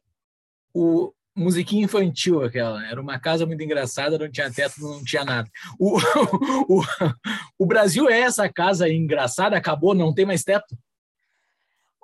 [0.74, 5.50] o musiquinha infantil aquela, era uma casa muito engraçada, não tinha teto, não tinha nada.
[5.80, 5.98] O,
[6.68, 6.84] o,
[7.60, 10.78] o Brasil é essa casa engraçada, acabou, não tem mais teto?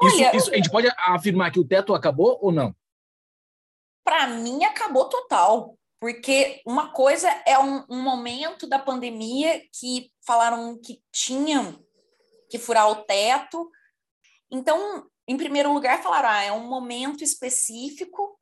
[0.04, 2.76] Isso, Olha, isso, a gente pode afirmar que o teto acabou ou não?
[4.04, 5.77] Para mim, acabou total.
[6.00, 11.84] Porque uma coisa é um, um momento da pandemia que falaram que tinham
[12.50, 13.70] que furar o teto,
[14.52, 18.40] então, em primeiro lugar, falaram, ah, é um momento específico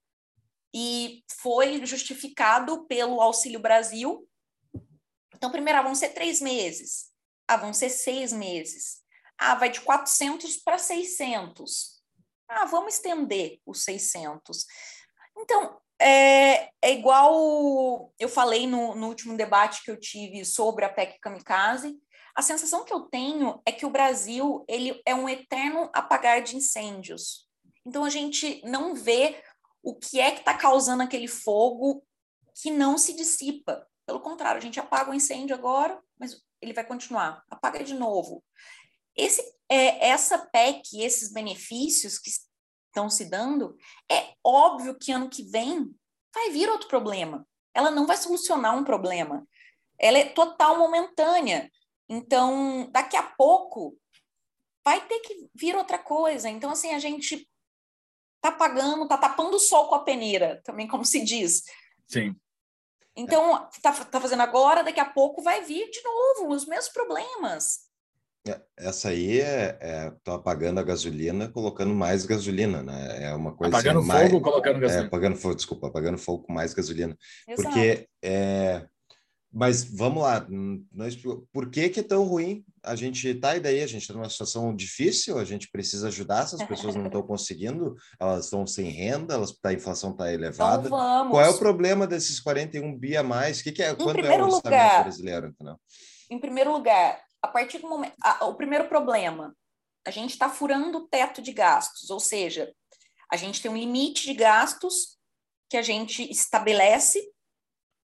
[0.74, 4.28] e foi justificado pelo Auxílio Brasil.
[5.34, 7.12] Então, primeiro, ah, vão ser três meses.
[7.48, 9.04] Ah, vão ser seis meses.
[9.38, 12.02] Ah, vai de 400 para 600.
[12.48, 14.66] Ah, vamos estender os 600.
[15.38, 20.90] Então, é, é igual eu falei no, no último debate que eu tive sobre a
[20.90, 21.98] PEC Kamikaze,
[22.36, 26.58] a sensação que eu tenho é que o Brasil ele é um eterno apagar de
[26.58, 27.48] incêndios.
[27.86, 29.42] Então a gente não vê
[29.82, 32.04] o que é que está causando aquele fogo
[32.62, 33.88] que não se dissipa.
[34.06, 38.44] Pelo contrário, a gente apaga o incêndio agora, mas ele vai continuar, apaga de novo.
[39.16, 42.30] Esse, é, essa PEC, esses benefícios que
[42.96, 43.78] estão se dando,
[44.10, 45.94] é óbvio que ano que vem
[46.34, 47.46] vai vir outro problema.
[47.74, 49.46] Ela não vai solucionar um problema.
[50.00, 51.70] Ela é total momentânea.
[52.08, 53.98] Então, daqui a pouco
[54.84, 56.50] vai ter que vir outra coisa.
[56.50, 57.50] Então, assim, a gente
[58.40, 61.64] tá pagando, tá tapando o sol com a peneira, também como se diz.
[62.08, 62.36] Sim.
[63.16, 67.90] Então, tá, tá fazendo agora, daqui a pouco vai vir de novo os mesmos problemas.
[68.48, 73.26] É, essa aí é, é tô apagando a gasolina, colocando mais gasolina, né?
[73.26, 75.04] É uma coisa apagando assim, fogo, mais, colocando é, gasolina.
[75.04, 77.18] É, apagando fogo, desculpa, apagando fogo com mais gasolina.
[77.48, 77.64] Exato.
[77.64, 78.86] Porque é,
[79.58, 80.46] mas vamos lá,
[80.92, 81.18] nós,
[81.54, 82.62] por que, que é tão ruim?
[82.84, 86.44] A gente tá e daí, a gente está numa situação difícil, a gente precisa ajudar,
[86.44, 90.88] essas pessoas não estão conseguindo, elas estão sem renda, elas, a inflação está elevada.
[90.88, 91.32] Então vamos.
[91.32, 93.62] Qual é o problema desses 41 bi a mais?
[93.62, 95.56] Que que é, em quanto é o orçamento lugar, brasileiro?
[95.62, 95.80] Não?
[96.30, 98.16] Em primeiro lugar, a partir do momento.
[98.22, 99.56] A, o primeiro problema,
[100.06, 102.74] a gente está furando o teto de gastos, ou seja,
[103.32, 105.18] a gente tem um limite de gastos
[105.70, 107.20] que a gente estabelece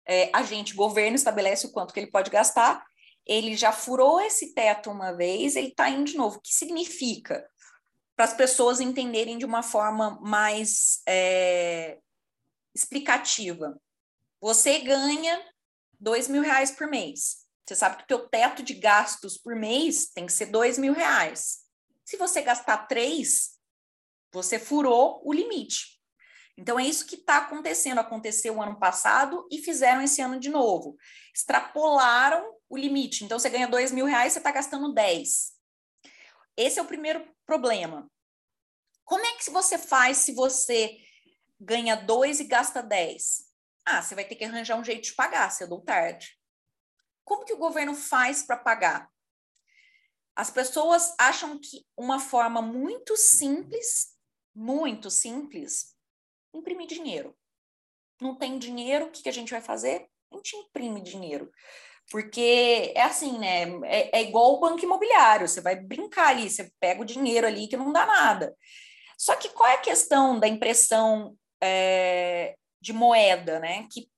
[0.07, 2.85] é, a gente, governo, estabelece o quanto que ele pode gastar,
[3.27, 6.39] ele já furou esse teto uma vez, ele está indo de novo.
[6.39, 7.49] O que significa?
[8.17, 11.99] Para as pessoas entenderem de uma forma mais é,
[12.75, 13.81] explicativa.
[14.41, 15.41] Você ganha
[16.01, 17.42] dois mil reais por mês.
[17.67, 20.93] Você sabe que o teu teto de gastos por mês tem que ser dois mil
[20.93, 21.61] reais.
[22.05, 23.59] Se você gastar três,
[24.33, 26.01] você furou o limite.
[26.57, 27.99] Então, é isso que está acontecendo.
[27.99, 30.97] Aconteceu o ano passado e fizeram esse ano de novo.
[31.35, 33.25] Extrapolaram o limite.
[33.25, 35.53] Então, você ganha dois mil reais, você está gastando 10.
[36.57, 38.11] Esse é o primeiro problema.
[39.05, 40.99] Como é que você faz se você
[41.59, 43.51] ganha dois e gasta 10?
[43.85, 46.39] Ah, você vai ter que arranjar um jeito de pagar, cedo ou tarde.
[47.25, 49.11] Como que o governo faz para pagar?
[50.35, 54.17] As pessoas acham que uma forma muito simples,
[54.55, 55.95] muito simples,
[56.55, 57.37] imprimir dinheiro.
[58.21, 60.09] Não tem dinheiro, o que, que a gente vai fazer?
[60.33, 61.51] A gente imprime dinheiro.
[62.11, 63.63] Porque é assim, né?
[63.85, 67.69] É, é igual o banco imobiliário, você vai brincar ali, você pega o dinheiro ali
[67.69, 68.57] que não dá nada.
[69.19, 73.87] Só que qual é a questão da impressão é, de moeda, né?
[73.91, 74.11] Que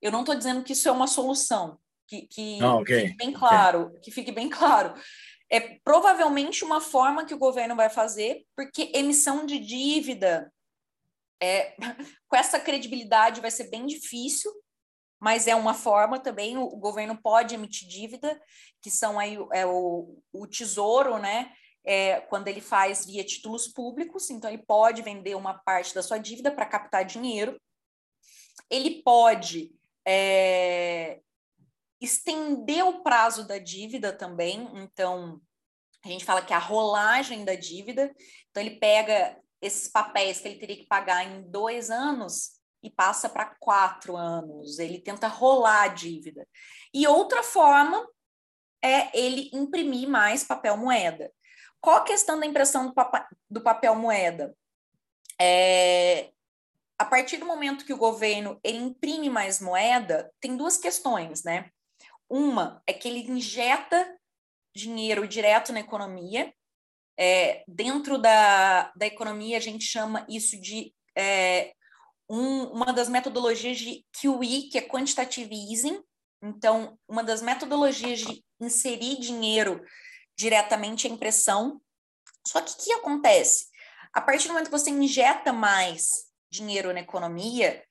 [0.00, 3.06] eu não estou dizendo que isso é uma solução, que, que, oh, okay.
[3.08, 4.00] fique bem claro, okay.
[4.00, 4.94] que fique bem claro.
[5.50, 10.52] é provavelmente uma forma que o governo vai fazer, porque emissão de dívida
[11.40, 11.74] é,
[12.28, 14.50] com essa credibilidade vai ser bem difícil,
[15.20, 18.40] mas é uma forma também, o, governo pode emitir dívida,
[18.82, 21.52] que são aí é, o, o tesouro, né?
[21.88, 26.18] É, quando ele faz via títulos públicos, então ele pode vender uma parte da sua
[26.18, 27.60] dívida para captar dinheiro.
[28.68, 29.72] Ele pode
[30.04, 31.20] é,
[32.06, 35.40] estender o prazo da dívida também, então
[36.04, 38.14] a gente fala que é a rolagem da dívida,
[38.50, 43.28] então ele pega esses papéis que ele teria que pagar em dois anos e passa
[43.28, 46.46] para quatro anos, ele tenta rolar a dívida.
[46.94, 48.06] E outra forma
[48.82, 51.32] é ele imprimir mais papel moeda.
[51.80, 54.56] Qual a questão da impressão do, papa do papel moeda?
[55.40, 56.30] É,
[56.98, 61.70] a partir do momento que o governo ele imprime mais moeda, tem duas questões, né?
[62.28, 64.16] Uma é que ele injeta
[64.74, 66.52] dinheiro direto na economia.
[67.18, 71.72] É, dentro da, da economia, a gente chama isso de é,
[72.28, 76.02] um, uma das metodologias de QE, que é Quantitative Easing.
[76.42, 79.82] Então, uma das metodologias de inserir dinheiro
[80.36, 81.80] diretamente em impressão.
[82.46, 83.66] Só que o que acontece?
[84.12, 87.82] A partir do momento que você injeta mais dinheiro na economia,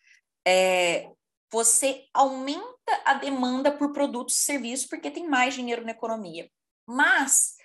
[0.47, 1.09] é,
[1.51, 6.49] você aumenta a demanda por produtos e serviços porque tem mais dinheiro na economia.
[6.87, 7.55] Mas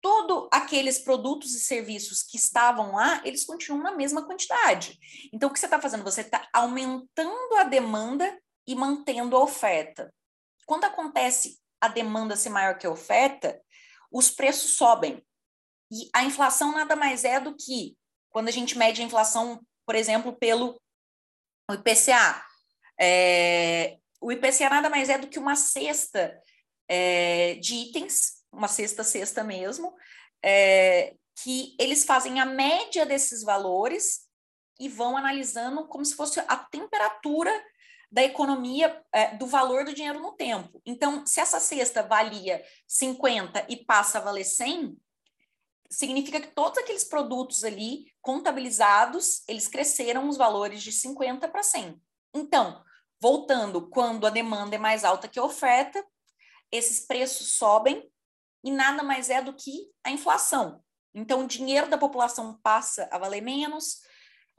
[0.00, 4.98] todos aqueles produtos e serviços que estavam lá, eles continuam na mesma quantidade.
[5.32, 6.02] Então, o que você está fazendo?
[6.02, 10.12] Você está aumentando a demanda e mantendo a oferta.
[10.66, 13.60] Quando acontece a demanda ser maior que a oferta,
[14.10, 15.24] os preços sobem.
[15.90, 17.96] E a inflação nada mais é do que
[18.30, 20.80] quando a gente mede a inflação, por exemplo, pelo
[21.70, 22.44] IPCA.
[23.00, 26.40] É, o IPCA nada mais é do que uma cesta
[26.88, 29.94] é, de itens, uma cesta cesta mesmo,
[30.42, 34.28] é, que eles fazem a média desses valores
[34.78, 37.52] e vão analisando como se fosse a temperatura
[38.10, 40.80] da economia, é, do valor do dinheiro no tempo.
[40.84, 44.96] Então, se essa cesta valia 50 e passa a valer 100,
[45.90, 52.00] significa que todos aqueles produtos ali contabilizados, eles cresceram os valores de 50 para 100.
[52.34, 52.82] Então,
[53.22, 56.04] voltando, quando a demanda é mais alta que a oferta,
[56.72, 58.10] esses preços sobem
[58.64, 60.82] e nada mais é do que a inflação.
[61.14, 64.00] Então, o dinheiro da população passa a valer menos,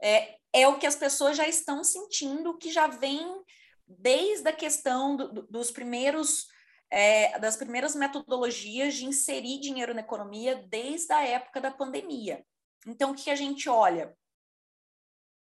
[0.02, 3.42] é, é o que as pessoas já estão sentindo, que já vem
[3.86, 6.46] desde a questão do, do, dos primeiros
[6.90, 12.46] é, das primeiras metodologias de inserir dinheiro na economia desde a época da pandemia.
[12.86, 14.16] Então, o que a gente olha?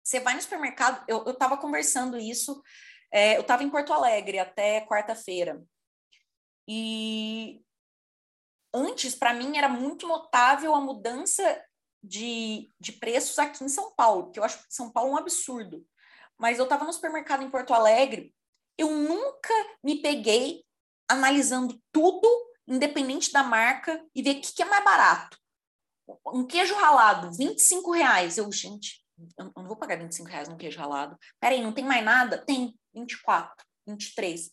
[0.03, 2.63] Você vai no supermercado, eu estava conversando isso,
[3.11, 5.63] é, eu estava em Porto Alegre até quarta-feira,
[6.73, 7.61] e
[8.73, 11.65] antes, para mim, era muito notável a mudança
[12.03, 15.85] de, de preços aqui em São Paulo, que eu acho São Paulo um absurdo.
[16.39, 18.35] Mas eu estava no supermercado em Porto Alegre,
[18.79, 19.53] eu nunca
[19.83, 20.65] me peguei
[21.09, 22.29] analisando tudo,
[22.67, 25.37] independente da marca, e ver o que, que é mais barato.
[26.27, 28.39] Um queijo ralado, 25 reais.
[28.39, 29.05] Eu, gente,
[29.37, 31.19] eu não vou pagar 25 reais num queijo ralado.
[31.39, 32.39] Peraí, não tem mais nada?
[32.39, 34.51] Tem, 24, 23.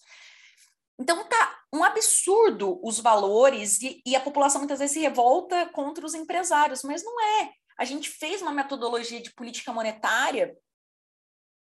[1.00, 6.06] Então tá um absurdo os valores e, e, a população muitas vezes se revolta contra
[6.06, 7.54] os empresários, mas não é.
[7.78, 10.58] A gente fez uma metodologia de política monetária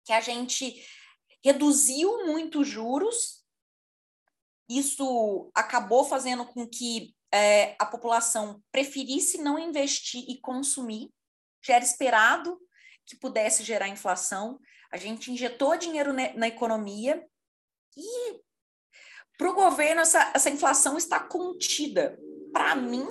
[0.05, 0.86] que a gente
[1.43, 3.43] reduziu muito os juros.
[4.69, 11.11] Isso acabou fazendo com que é, a população preferisse não investir e consumir.
[11.61, 12.57] Já era esperado
[13.05, 14.59] que pudesse gerar inflação.
[14.96, 17.22] A gente injetou dinheiro na economia
[17.98, 18.39] e
[19.38, 22.18] para o governo, essa, essa inflação está contida.
[22.54, 23.06] Para mim,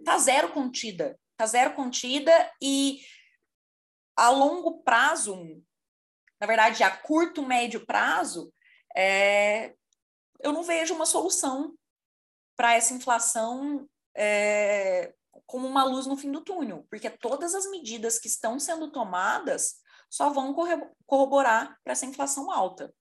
[0.00, 1.16] está zero contida.
[1.30, 2.98] Está zero contida e
[4.16, 5.62] a longo prazo,
[6.40, 8.52] na verdade, a curto, médio prazo,
[8.96, 9.76] é,
[10.40, 11.72] eu não vejo uma solução
[12.56, 15.14] para essa inflação é,
[15.46, 19.86] como uma luz no fim do túnel, porque todas as medidas que estão sendo tomadas
[20.08, 20.54] só vão
[21.06, 22.92] corroborar para essa inflação alta.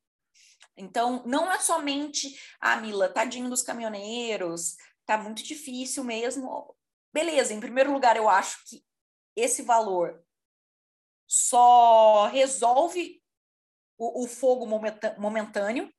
[0.75, 6.75] Então, não é somente, ah, Mila, tadinho dos caminhoneiros, tá muito difícil mesmo.
[7.11, 8.83] Beleza, em primeiro lugar, eu acho que
[9.35, 10.23] esse valor
[11.27, 13.21] só resolve
[13.97, 14.67] o, o fogo
[15.17, 15.91] momentâneo,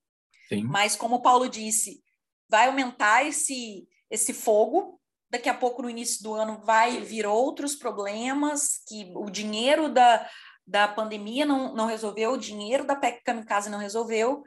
[0.48, 0.62] Sim.
[0.62, 2.02] mas como o Paulo disse,
[2.48, 5.00] vai aumentar esse, esse fogo.
[5.30, 10.26] Daqui a pouco, no início do ano, vai vir outros problemas, que o dinheiro da,
[10.68, 14.44] da pandemia não, não resolveu, o dinheiro da PEC Kamikaze não resolveu,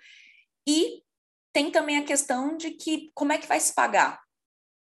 [0.68, 1.02] e
[1.52, 4.22] tem também a questão de que como é que vai se pagar?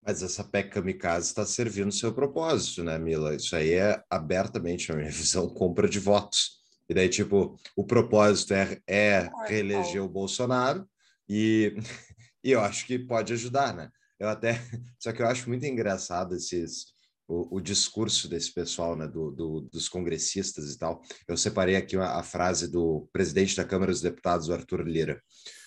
[0.03, 3.35] Mas essa PEC kamikaze está servindo o seu propósito, né, Mila?
[3.35, 6.59] Isso aí é abertamente, na minha visão, compra de votos.
[6.89, 10.89] E daí, tipo, o propósito é, é reeleger o Bolsonaro
[11.29, 11.77] e,
[12.43, 13.91] e eu acho que pode ajudar, né?
[14.19, 14.55] Eu até...
[14.99, 16.87] Só que eu acho muito engraçado esses...
[17.29, 21.03] O, o discurso desse pessoal, né, do, do, dos congressistas e tal.
[21.29, 25.23] Eu separei aqui a, a frase do presidente da Câmara dos Deputados, Arthur Lira,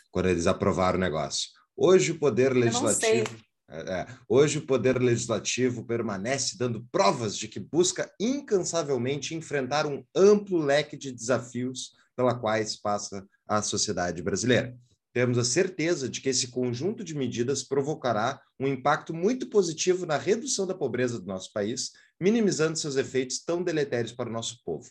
[0.10, 1.50] quando eles aprovaram o negócio.
[1.78, 3.30] Hoje o Poder Legislativo
[3.72, 10.04] é, é, hoje, o Poder Legislativo permanece dando provas de que busca incansavelmente enfrentar um
[10.14, 14.78] amplo leque de desafios pela quais passa a sociedade brasileira.
[15.14, 20.18] Temos a certeza de que esse conjunto de medidas provocará um impacto muito positivo na
[20.18, 24.90] redução da pobreza do nosso país, minimizando seus efeitos tão deletérios para o nosso povo.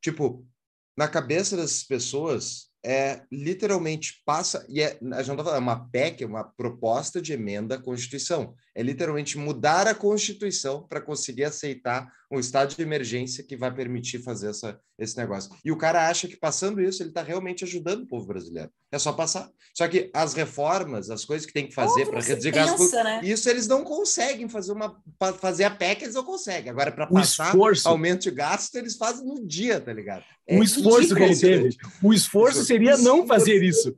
[0.00, 0.46] Tipo,
[0.96, 5.62] na cabeça dessas pessoas, é literalmente passa, e é, a gente não tá falando, é
[5.62, 8.54] uma PEC, é uma proposta de emenda à Constituição.
[8.74, 14.18] É literalmente mudar a Constituição para conseguir aceitar um estado de emergência que vai permitir
[14.20, 15.50] fazer essa, esse negócio.
[15.64, 18.70] E o cara acha que passando isso, ele está realmente ajudando o povo brasileiro.
[18.90, 19.50] É só passar.
[19.74, 23.20] Só que as reformas, as coisas que tem que fazer para reduzir gastos, né?
[23.22, 24.96] isso eles não conseguem fazer uma
[25.40, 26.70] fazer a PEC, eles não conseguem.
[26.70, 27.88] Agora, para passar esforço.
[27.88, 30.24] aumento de gasto, eles fazem no dia, tá ligado?
[30.46, 31.76] É o esforço que ele teve.
[32.02, 33.94] O esforço seria não fazer isso.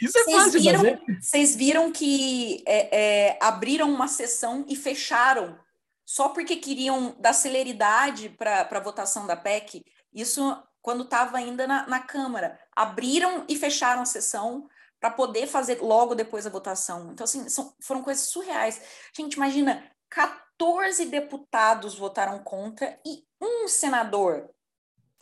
[0.00, 1.00] Isso é fácil viram, fazer.
[1.20, 2.98] Vocês viram que é,
[3.30, 5.58] é, abriram uma sessão e fecharam
[6.04, 9.84] só porque queriam dar celeridade para a votação da PEC.
[10.12, 12.60] Isso quando estava ainda na, na Câmara.
[12.76, 14.68] Abriram e fecharam a sessão
[15.00, 17.10] para poder fazer logo depois a votação.
[17.12, 18.80] Então, assim, são, foram coisas surreais.
[19.16, 24.50] Gente, imagina, 14 deputados votaram contra e um senador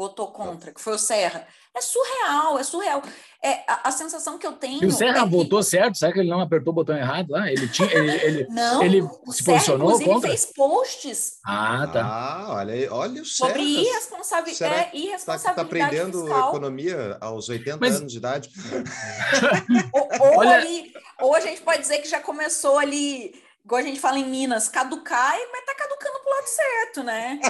[0.03, 1.47] votou contra, que foi o Serra.
[1.75, 3.03] É surreal, é surreal.
[3.43, 4.83] É, a, a sensação que eu tenho.
[4.83, 5.67] E o Serra é votou que...
[5.67, 5.97] certo?
[5.97, 7.51] Será que ele não apertou o botão errado lá?
[7.51, 7.89] Ele tinha.
[7.93, 10.29] Ele, ele, não, ele se Serra, posicionou contra?
[10.29, 11.39] fez posts.
[11.47, 12.05] Ah, tá.
[12.05, 13.51] Ah, olha aí, olha o Serra.
[13.51, 14.91] Sobre é, irresponsabilidade.
[14.97, 16.49] Está tá aprendendo fiscal.
[16.49, 17.97] economia aos 80 Mas...
[17.97, 18.51] anos de idade.
[19.95, 20.57] ou, ou, olha...
[20.57, 23.33] ali, ou a gente pode dizer que já começou ali
[23.65, 27.41] igual a gente fala em Minas, caducar, mas tá caducando pro lado certo, né?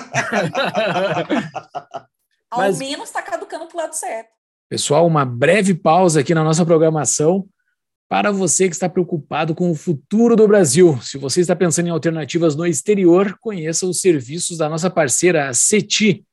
[2.52, 4.28] Ao Mas, menos está caducando para o lado certo.
[4.68, 7.48] Pessoal, uma breve pausa aqui na nossa programação
[8.10, 11.00] para você que está preocupado com o futuro do Brasil.
[11.00, 15.54] Se você está pensando em alternativas no exterior, conheça os serviços da nossa parceira, a
[15.54, 16.26] CETI.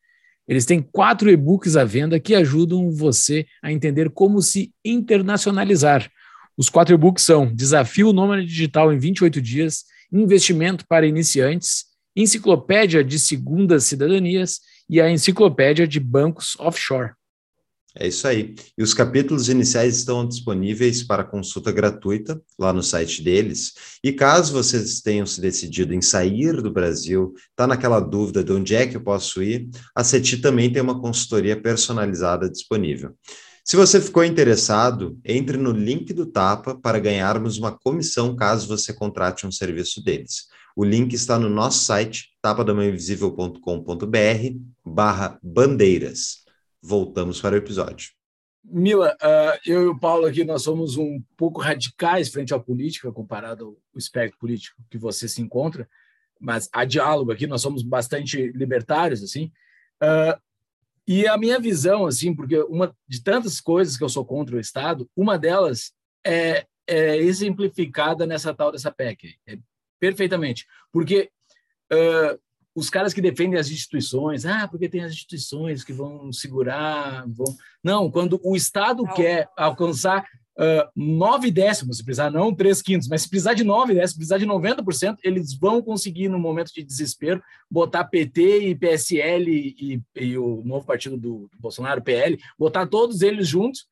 [0.46, 6.12] Eles têm quatro e-books à venda que ajudam você a entender como se internacionalizar.
[6.58, 13.18] Os quatro e-books são Desafio Nômade Digital em 28 Dias, Investimento para Iniciantes, Enciclopédia de
[13.18, 14.60] Segundas Cidadanias
[14.90, 17.12] e a Enciclopédia de Bancos Offshore.
[17.96, 18.54] É isso aí.
[18.78, 23.74] E os capítulos iniciais estão disponíveis para consulta gratuita lá no site deles.
[24.04, 28.76] E caso vocês tenham se decidido em sair do Brasil, está naquela dúvida de onde
[28.76, 33.16] é que eu posso ir, a CETI também tem uma consultoria personalizada disponível.
[33.66, 38.94] Se você ficou interessado, entre no link do Tapa para ganharmos uma comissão caso você
[38.94, 40.48] contrate um serviço deles.
[40.76, 44.60] O link está no nosso site, tapadamainvisível.com.br
[44.90, 46.44] barra bandeiras.
[46.82, 48.12] Voltamos para o episódio.
[48.64, 53.12] Mila, uh, eu e o Paulo aqui, nós somos um pouco radicais frente à política,
[53.12, 55.90] comparado ao espectro político que você se encontra,
[56.40, 59.52] mas há diálogo aqui, nós somos bastante libertários, assim,
[60.04, 60.40] uh,
[61.08, 64.60] e a minha visão, assim, porque uma de tantas coisas que eu sou contra o
[64.60, 65.92] Estado, uma delas
[66.24, 69.36] é, é exemplificada nessa tal dessa PEC.
[69.48, 69.58] É
[70.00, 70.68] perfeitamente.
[70.92, 71.32] Porque
[71.92, 72.40] uh,
[72.80, 77.46] os caras que defendem as instituições, ah, porque tem as instituições que vão segurar, vão...
[77.84, 79.14] Não, quando o Estado não.
[79.14, 80.26] quer alcançar
[80.58, 84.18] uh, nove décimos, se precisar, não três quintos, mas se precisar de nove décimos, se
[84.18, 90.02] precisar de 90%, eles vão conseguir, no momento de desespero, botar PT e PSL e,
[90.16, 93.88] e o novo partido do, do Bolsonaro, PL, botar todos eles juntos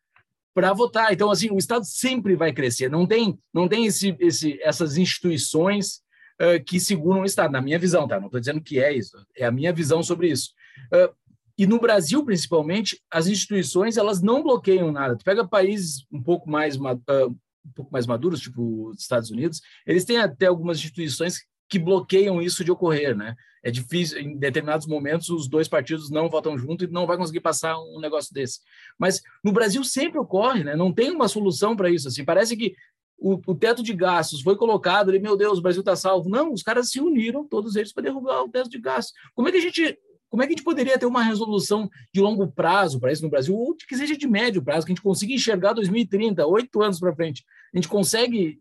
[0.54, 1.14] para votar.
[1.14, 2.90] Então, assim, o Estado sempre vai crescer.
[2.90, 6.02] Não tem, não tem esse, esse, essas instituições
[6.42, 8.20] uh, que seguram o Estado, na minha visão, tá?
[8.20, 10.52] Não estou dizendo que é isso, é a minha visão sobre isso.
[10.94, 11.14] Uh,
[11.58, 15.18] e no Brasil, principalmente, as instituições elas não bloqueiam nada.
[15.18, 17.36] Tu pega países um pouco mais uh,
[17.68, 22.42] um pouco mais maduros, tipo os Estados Unidos, eles têm até algumas instituições que bloqueiam
[22.42, 23.36] isso de ocorrer, né?
[23.64, 27.42] É difícil, em determinados momentos, os dois partidos não votam junto e não vai conseguir
[27.42, 28.62] passar um negócio desse.
[28.98, 30.76] Mas no Brasil sempre ocorre, né?
[30.76, 32.08] Não tem uma solução para isso.
[32.08, 32.74] Assim, parece que
[33.18, 36.30] o, o, teto de gastos foi colocado e, meu Deus, o Brasil está salvo.
[36.30, 39.14] Não, os caras se uniram, todos eles, para derrubar o teto de gastos.
[39.34, 40.00] Como é que a gente
[40.30, 43.30] como é que a gente poderia ter uma resolução de longo prazo para isso no
[43.30, 47.00] Brasil, ou que seja de médio prazo, que a gente consiga enxergar 2030, oito anos
[47.00, 47.46] para frente?
[47.74, 48.60] A gente consegue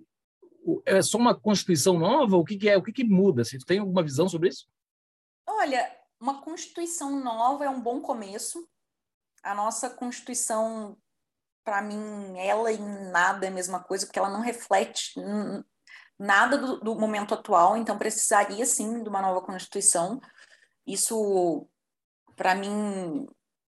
[0.85, 2.37] é só uma constituição nova?
[2.37, 2.77] O que, que é?
[2.77, 3.45] O que, que muda?
[3.45, 4.69] Você tem alguma visão sobre isso?
[5.47, 5.91] Olha,
[6.21, 8.69] uma constituição nova é um bom começo.
[9.43, 10.97] A nossa constituição,
[11.67, 15.15] para mim, ela em nada é a mesma coisa, porque ela não reflete
[16.17, 17.77] nada do, do momento atual.
[17.77, 20.21] Então, precisaria sim de uma nova constituição.
[20.87, 21.69] Isso,
[22.37, 23.27] para mim,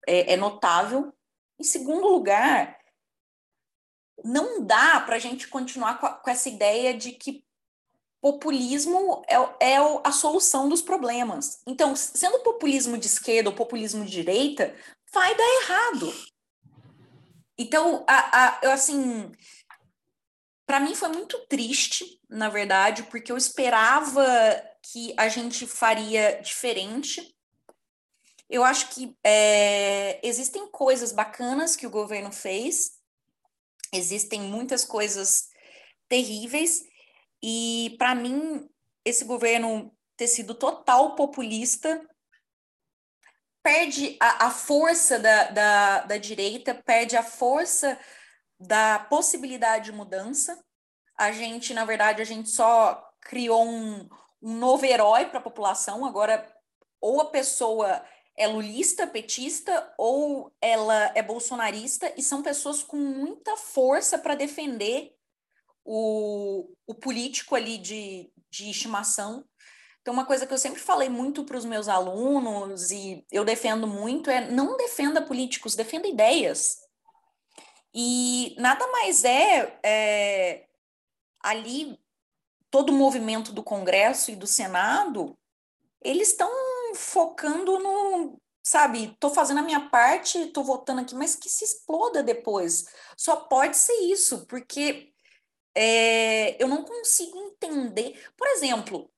[0.08, 1.12] é, é notável.
[1.60, 2.78] Em segundo lugar,
[4.24, 7.44] não dá para a gente continuar com, a, com, essa ideia de que
[8.22, 11.64] populismo é, é, a solução dos problemas.
[11.66, 14.76] Então, sendo populismo de esquerda ou populismo de direita,
[15.12, 16.14] vai dar errado.
[17.60, 19.32] Então, a, a, eu, assim,
[20.66, 24.26] para mim foi muito triste, na verdade, porque eu esperava
[24.82, 27.36] que a gente faria diferente.
[28.50, 33.00] Eu acho que é, existem coisas bacanas que o governo fez,
[33.92, 35.50] Existem muitas coisas
[36.08, 36.84] terríveis
[37.42, 38.70] e para mim
[39.04, 42.08] esse governo ter sido total populista
[43.64, 48.00] perde a, a força da, da, da direita, perde a força
[48.60, 50.62] da possibilidade de mudança.
[51.18, 54.08] A gente, na verdade, a gente só criou um,
[54.42, 56.06] um novo herói para a população.
[56.06, 56.48] Agora,
[57.02, 58.04] ou a pessoa
[58.36, 65.14] é lulista, petista ou ela é bolsonarista e são pessoas com muita força para defender
[65.84, 69.44] o, o político ali de, de estimação.
[70.02, 73.86] Então, uma coisa que eu sempre falei muito para os meus alunos e eu defendo
[73.86, 76.80] muito é não defenda políticos, defenda ideias.
[77.94, 80.68] E nada mais é, é
[81.42, 82.00] ali
[82.72, 85.38] todo o movimento do Congresso e do Senado,
[86.02, 86.50] eles estão
[86.96, 92.22] focando no, sabe, tô fazendo a minha parte, tô votando aqui, mas que se exploda
[92.22, 92.86] depois.
[93.18, 95.12] Só pode ser isso, porque
[95.76, 98.24] é, eu não consigo entender.
[98.38, 99.10] Por exemplo,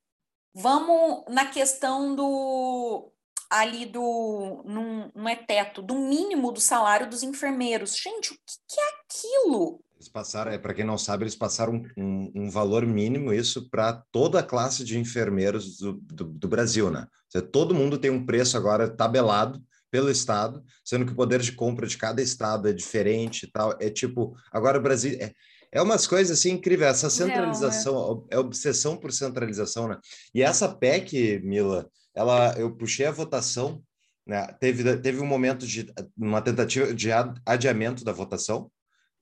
[0.53, 3.11] vamos na questão do
[3.49, 7.97] ali do não, não é teto, do mínimo do salário dos enfermeiros.
[7.97, 9.83] Gente, o que, que é aquilo?
[9.97, 14.01] Eles passaram, é, para quem não sabe, eles passaram um, um valor mínimo isso para
[14.11, 17.05] toda a classe de enfermeiros do, do, do Brasil, né?
[17.29, 21.51] Seja, todo mundo tem um preço agora tabelado pelo estado, sendo que o poder de
[21.51, 23.75] compra de cada estado é diferente e tal.
[23.79, 25.33] É tipo, agora o Brasil é,
[25.71, 29.97] é umas coisas assim incríveis, essa centralização, Real, é obsessão por centralização, né?
[30.33, 33.81] E essa PEC, Mila, ela eu puxei a votação,
[34.25, 34.47] né?
[34.59, 37.09] Teve teve um momento de uma tentativa de
[37.45, 38.69] adiamento da votação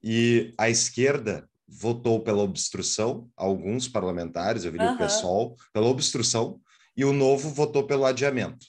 [0.02, 4.94] e a esquerda votou pela obstrução, alguns parlamentares, eu vi uhum.
[4.94, 6.60] o PSOL, pela obstrução,
[6.96, 8.66] e o Novo votou pelo adiamento.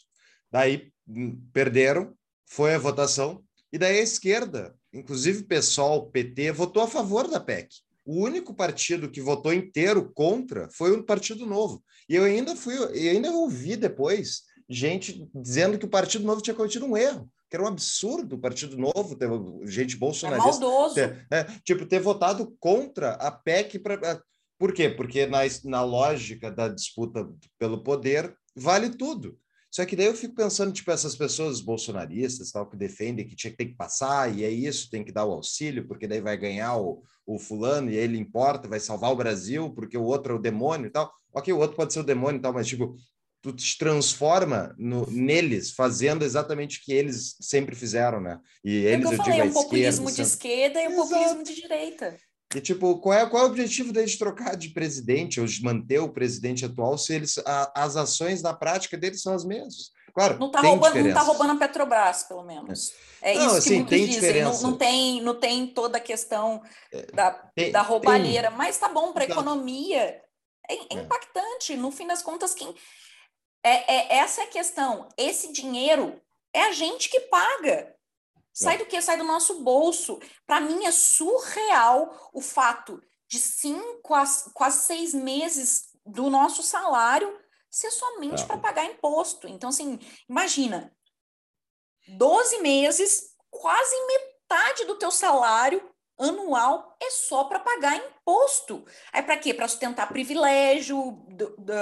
[0.51, 2.13] Daí hum, perderam,
[2.45, 7.69] foi a votação, e daí a esquerda, inclusive PSOL, PT, votou a favor da PEC.
[8.05, 11.83] O único partido que votou inteiro contra foi o Partido Novo.
[12.09, 16.55] E eu ainda fui, eu ainda ouvi depois gente dizendo que o Partido Novo tinha
[16.55, 19.29] cometido um erro que era um absurdo o Partido Novo ter
[19.65, 20.47] gente bolsonarista.
[20.47, 20.95] É maldoso.
[20.95, 23.77] Ter, é, tipo, ter votado contra a PEC.
[23.77, 24.23] Pra,
[24.57, 24.89] por quê?
[24.89, 27.29] Porque na, na lógica da disputa
[27.59, 29.37] pelo poder, vale tudo.
[29.71, 33.51] Só que daí eu fico pensando, tipo, essas pessoas bolsonaristas, tal, que defendem que tinha
[33.51, 36.35] que ter que passar, e é isso, tem que dar o auxílio, porque daí vai
[36.35, 40.35] ganhar o, o fulano, e ele importa, vai salvar o Brasil, porque o outro é
[40.35, 41.09] o demônio e tal.
[41.33, 42.97] Ok, o outro pode ser o demônio e tal, mas, tipo,
[43.41, 48.39] tu te transforma no, neles, fazendo exatamente o que eles sempre fizeram, né?
[48.65, 50.95] E é eles, é eu, eu falei, digo, um populismo esquerda, de esquerda e um
[50.95, 52.17] populismo de direita.
[52.55, 55.63] E, tipo, qual é, qual é o objetivo deles de trocar de presidente ou de
[55.63, 59.91] manter o presidente atual se eles, a, as ações na prática deles são as mesmas?
[60.13, 62.93] Claro, não está roubando, não tá roubando a Petrobras, pelo menos.
[63.21, 64.43] É, é não, isso assim, que muitos tem dizem.
[64.43, 68.57] Não, não, tem, não tem toda a questão é, da, tem, da roubalheira, tem...
[68.57, 70.21] mas tá bom para a economia.
[70.69, 71.77] É, é, impactante.
[71.77, 72.75] No fim das contas, quem,
[73.63, 75.07] é, é, essa é a questão.
[75.17, 76.19] Esse dinheiro
[76.53, 77.95] é a gente que paga.
[78.53, 78.77] Sai é.
[78.79, 79.01] do que?
[79.01, 80.19] Sai do nosso bolso.
[80.45, 84.13] Para mim é surreal o fato de cinco,
[84.53, 87.39] quase seis meses do nosso salário
[87.69, 88.45] ser somente é.
[88.45, 89.47] para pagar imposto.
[89.47, 89.97] Então, assim,
[90.29, 90.93] imagina,
[92.17, 95.89] 12 meses, quase metade do teu salário
[96.19, 98.85] anual é só para pagar imposto.
[99.11, 99.53] Aí para quê?
[99.53, 101.73] Para sustentar privilégio do, do,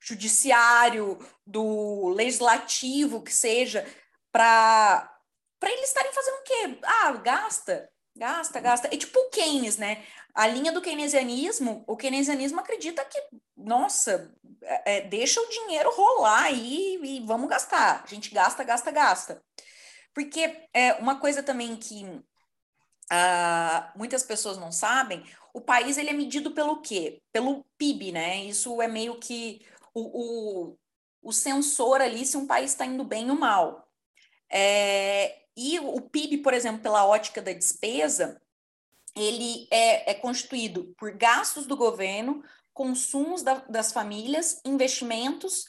[0.00, 3.86] judiciário, do legislativo, que seja,
[4.32, 5.15] para
[5.58, 6.78] para eles estarem fazendo o quê?
[6.82, 8.88] Ah, gasta, gasta, gasta.
[8.88, 10.04] É tipo o Keynes, né?
[10.34, 13.18] A linha do keynesianismo, o keynesianismo acredita que,
[13.56, 14.30] nossa,
[14.62, 18.02] é, é deixa o dinheiro rolar aí e vamos gastar.
[18.04, 19.42] A gente gasta, gasta, gasta.
[20.12, 22.04] Porque é uma coisa também que
[23.12, 27.22] uh, muitas pessoas não sabem, o país ele é medido pelo quê?
[27.32, 28.44] Pelo PIB, né?
[28.44, 30.78] Isso é meio que o, o,
[31.22, 33.88] o sensor ali se um país está indo bem ou mal.
[34.50, 38.40] É, e o PIB, por exemplo, pela ótica da despesa,
[39.16, 42.44] ele é, é constituído por gastos do governo,
[42.74, 45.64] consumos da, das famílias, investimentos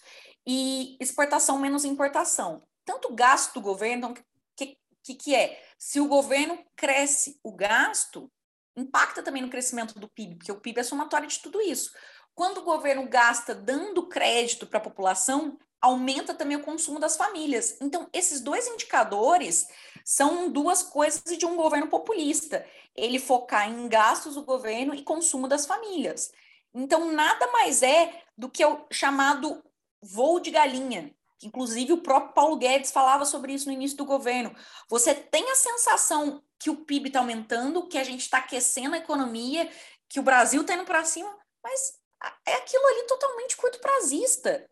[0.46, 2.62] e exportação menos importação.
[2.84, 4.14] Tanto gasto do governo, então,
[4.58, 5.64] que, que, que é?
[5.80, 8.30] Se o governo cresce o gasto,
[8.76, 11.92] impacta também no crescimento do PIB, porque o PIB é somatório de tudo isso.
[12.36, 15.58] Quando o governo gasta dando crédito para a população,
[15.88, 17.78] aumenta também o consumo das famílias.
[17.82, 19.68] Então, esses dois indicadores
[20.04, 22.66] são duas coisas de um governo populista.
[22.96, 26.32] Ele focar em gastos do governo e consumo das famílias.
[26.74, 29.64] Então, nada mais é do que o chamado
[30.02, 31.14] voo de galinha.
[31.44, 34.56] Inclusive, o próprio Paulo Guedes falava sobre isso no início do governo.
[34.90, 39.00] Você tem a sensação que o PIB está aumentando, que a gente está aquecendo a
[39.00, 39.70] economia,
[40.10, 42.00] que o Brasil está indo para cima, mas
[42.46, 44.68] é aquilo ali totalmente curto prazista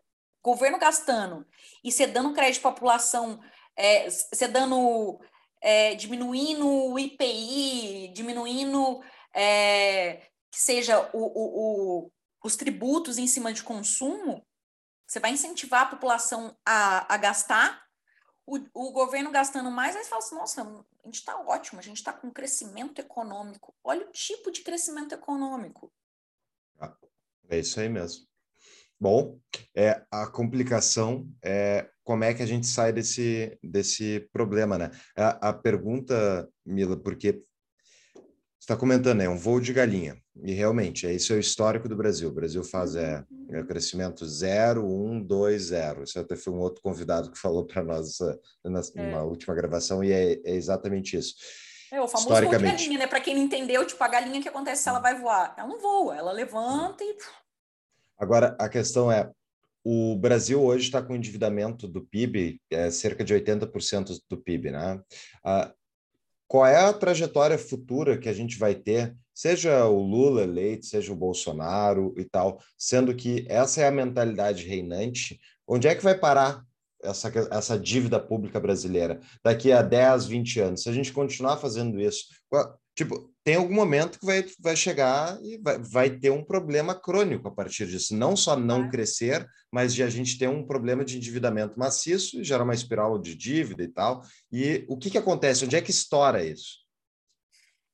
[0.46, 1.44] governo gastando
[1.84, 3.42] e você dando crédito à população,
[3.76, 5.20] é, você dando,
[5.60, 12.12] é, diminuindo o IPI, diminuindo é, que seja o, o, o,
[12.44, 14.46] os tributos em cima de consumo,
[15.08, 17.84] você vai incentivar a população a, a gastar,
[18.46, 21.84] o, o governo gastando mais, aí você fala assim, nossa, a gente está ótimo, a
[21.84, 23.76] gente está com crescimento econômico.
[23.84, 25.92] Olha o tipo de crescimento econômico.
[26.80, 26.96] Ah,
[27.50, 28.28] é isso aí mesmo.
[29.00, 29.38] Bom,
[29.76, 34.92] é, a complicação é como é que a gente sai desse, desse problema, né?
[35.18, 37.42] A, a pergunta, Mila, porque
[38.60, 40.18] está comentando, é um voo de galinha.
[40.44, 42.30] E realmente, é isso é o histórico do Brasil.
[42.30, 46.04] O Brasil faz é, é crescimento 0, 1, 2, 0.
[46.04, 49.22] Isso até foi um outro convidado que falou para nós uh, na, é.
[49.22, 51.36] última gravação, e é, é exatamente isso.
[51.92, 53.08] É o famoso voo de galinha, né?
[53.08, 55.54] Para quem não entendeu, tipo, a galinha que acontece se ela vai voar?
[55.58, 57.16] Ela não voa, ela levanta e
[58.18, 59.30] Agora, a questão é,
[59.84, 65.00] o Brasil hoje está com endividamento do PIB, é cerca de 80% do PIB, né?
[65.44, 65.72] Ah,
[66.48, 71.12] qual é a trajetória futura que a gente vai ter, seja o Lula eleito, seja
[71.12, 76.18] o Bolsonaro e tal, sendo que essa é a mentalidade reinante, onde é que vai
[76.18, 76.64] parar
[77.04, 80.84] essa, essa dívida pública brasileira daqui a 10, 20 anos?
[80.84, 82.26] Se a gente continuar fazendo isso,
[82.96, 87.48] tipo, tem algum momento que vai, vai chegar e vai, vai ter um problema crônico
[87.48, 88.16] a partir disso.
[88.16, 92.64] Não só não crescer, mas de a gente ter um problema de endividamento maciço, gera
[92.64, 94.24] uma espiral de dívida e tal.
[94.52, 95.64] E o que, que acontece?
[95.64, 96.84] Onde é que estoura isso?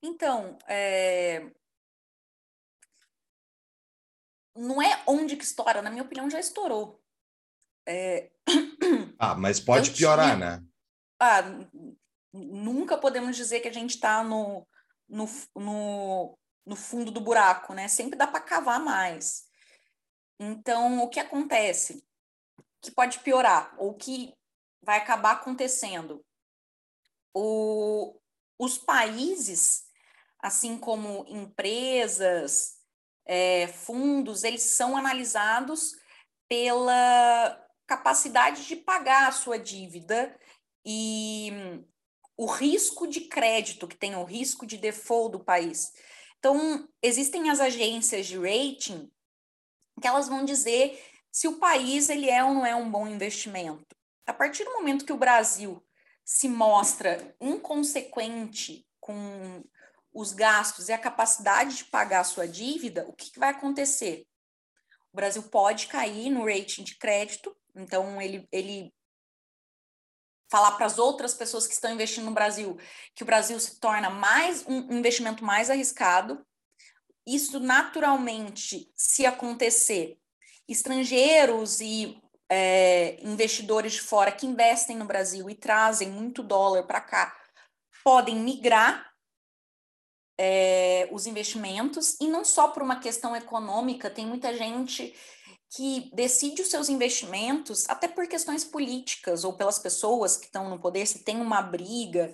[0.02, 1.52] Então, é...
[4.56, 7.04] não é onde que estoura, na minha opinião, já estourou.
[7.86, 8.32] É...
[9.20, 10.60] Ah, mas pode piorar, tinha...
[10.60, 10.66] né?
[11.20, 11.44] Ah,
[12.34, 14.66] nunca podemos dizer que a gente está no
[15.12, 17.88] no, no, no fundo do buraco, né?
[17.88, 19.44] Sempre dá para cavar mais.
[20.40, 22.04] Então, o que acontece?
[22.82, 24.34] Que pode piorar, ou que
[24.82, 26.26] vai acabar acontecendo.
[27.34, 28.18] O,
[28.58, 29.84] os países,
[30.40, 32.80] assim como empresas,
[33.26, 35.96] é, fundos, eles são analisados
[36.50, 40.36] pela capacidade de pagar a sua dívida
[40.86, 41.84] e
[42.42, 45.94] o risco de crédito, que tem o risco de default do país.
[46.40, 49.12] Então, existem as agências de rating
[50.02, 51.00] que elas vão dizer
[51.32, 53.96] se o país ele é ou não é um bom investimento.
[54.26, 55.86] A partir do momento que o Brasil
[56.26, 59.64] se mostra inconsequente com
[60.12, 64.26] os gastos e a capacidade de pagar a sua dívida, o que, que vai acontecer?
[65.14, 68.92] O Brasil pode cair no rating de crédito, então ele, ele
[70.52, 72.78] falar para as outras pessoas que estão investindo no Brasil
[73.16, 76.46] que o Brasil se torna mais um investimento mais arriscado.
[77.26, 80.18] Isso naturalmente, se acontecer,
[80.68, 87.00] estrangeiros e é, investidores de fora que investem no Brasil e trazem muito dólar para
[87.00, 87.42] cá
[88.04, 89.12] podem migrar
[90.38, 95.16] é, os investimentos e não só por uma questão econômica, tem muita gente
[95.74, 100.80] que decide os seus investimentos até por questões políticas ou pelas pessoas que estão no
[100.80, 102.34] poder, se tem uma briga.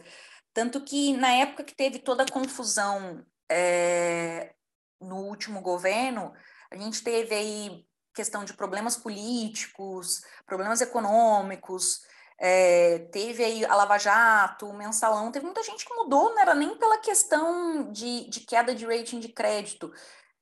[0.54, 4.56] Tanto que na época que teve toda a confusão é,
[5.00, 6.34] no último governo,
[6.72, 12.02] a gente teve aí questão de problemas políticos, problemas econômicos,
[12.40, 16.56] é, teve aí a Lava Jato, o Mensalão, teve muita gente que mudou, não era
[16.56, 19.94] nem pela questão de, de queda de rating de crédito,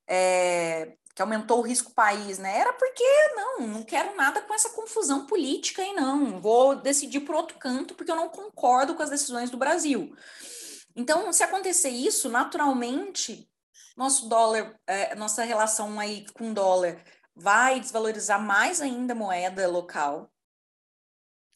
[0.07, 2.59] é, que aumentou o risco país, né?
[2.59, 3.03] Era porque
[3.35, 6.41] não, não quero nada com essa confusão política aí, não.
[6.41, 10.13] Vou decidir por outro canto porque eu não concordo com as decisões do Brasil.
[10.93, 13.49] Então, se acontecer isso, naturalmente,
[13.95, 17.01] nosso dólar, é, nossa relação aí com dólar
[17.33, 20.29] vai desvalorizar mais ainda a moeda local.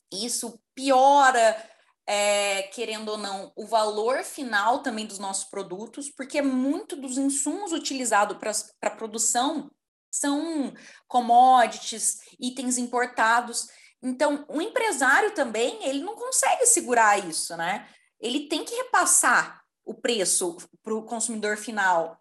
[0.09, 1.68] Isso piora,
[2.11, 7.71] é, querendo ou não, o valor final também dos nossos produtos, porque muito dos insumos
[7.71, 9.69] utilizados para a produção
[10.11, 10.73] são
[11.07, 13.67] commodities, itens importados.
[14.01, 17.87] Então, o empresário também, ele não consegue segurar isso, né?
[18.19, 22.17] Ele tem que repassar o preço para o consumidor final.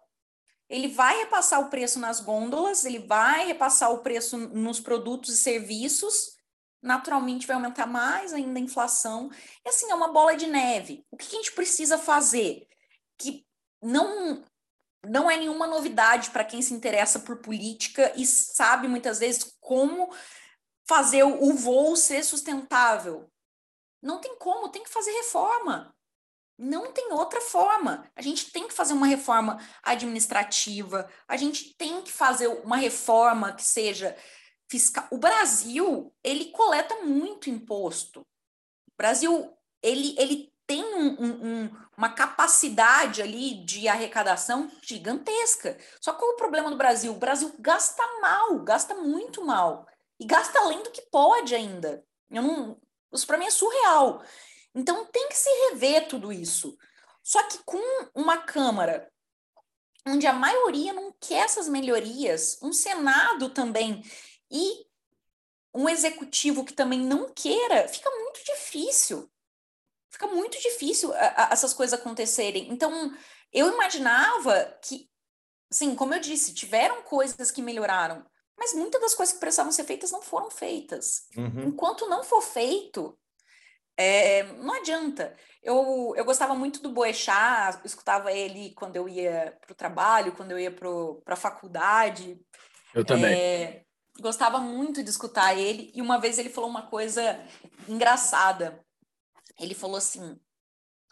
[0.69, 5.37] Ele vai repassar o preço nas gôndolas, ele vai repassar o preço nos produtos e
[5.37, 6.37] serviços,
[6.81, 9.29] naturalmente vai aumentar mais ainda a inflação.
[9.65, 11.05] E assim, é uma bola de neve.
[11.11, 12.67] O que a gente precisa fazer?
[13.17, 13.45] Que
[13.81, 14.43] não
[15.07, 20.13] não é nenhuma novidade para quem se interessa por política e sabe muitas vezes como
[20.85, 23.31] fazer o voo ser sustentável.
[24.01, 25.95] Não tem como, tem que fazer reforma.
[26.57, 28.11] Não tem outra forma.
[28.15, 33.53] A gente tem que fazer uma reforma administrativa, a gente tem que fazer uma reforma
[33.53, 34.17] que seja
[34.69, 35.07] fiscal.
[35.11, 38.21] O Brasil, ele coleta muito imposto.
[38.21, 39.51] O Brasil,
[39.81, 45.77] ele, ele tem um, um, uma capacidade ali de arrecadação gigantesca.
[45.99, 47.11] Só qual é o problema do Brasil?
[47.11, 49.87] O Brasil gasta mal, gasta muito mal.
[50.19, 52.05] E gasta além do que pode ainda.
[52.29, 52.77] Eu não,
[53.11, 54.21] isso para mim é surreal.
[54.75, 56.77] Então tem que se rever tudo isso.
[57.23, 57.81] Só que com
[58.13, 59.09] uma Câmara
[60.05, 64.03] onde a maioria não quer essas melhorias, um Senado também
[64.51, 64.85] e
[65.73, 69.29] um executivo que também não queira, fica muito difícil
[70.09, 72.67] fica muito difícil a, a, essas coisas acontecerem.
[72.71, 73.15] Então,
[73.53, 75.09] eu imaginava que,
[75.71, 78.25] sim, como eu disse, tiveram coisas que melhoraram,
[78.57, 81.27] mas muitas das coisas que precisavam ser feitas não foram feitas.
[81.37, 81.67] Uhum.
[81.67, 83.17] Enquanto não for feito,
[83.95, 85.33] é, não adianta.
[85.61, 90.51] Eu, eu gostava muito do Boechat, escutava ele quando eu ia para o trabalho, quando
[90.51, 92.39] eu ia para a faculdade.
[92.93, 93.33] Eu também.
[93.33, 93.85] É,
[94.21, 97.39] gostava muito de escutar ele, e uma vez ele falou uma coisa
[97.87, 98.83] engraçada
[99.59, 100.39] ele falou assim: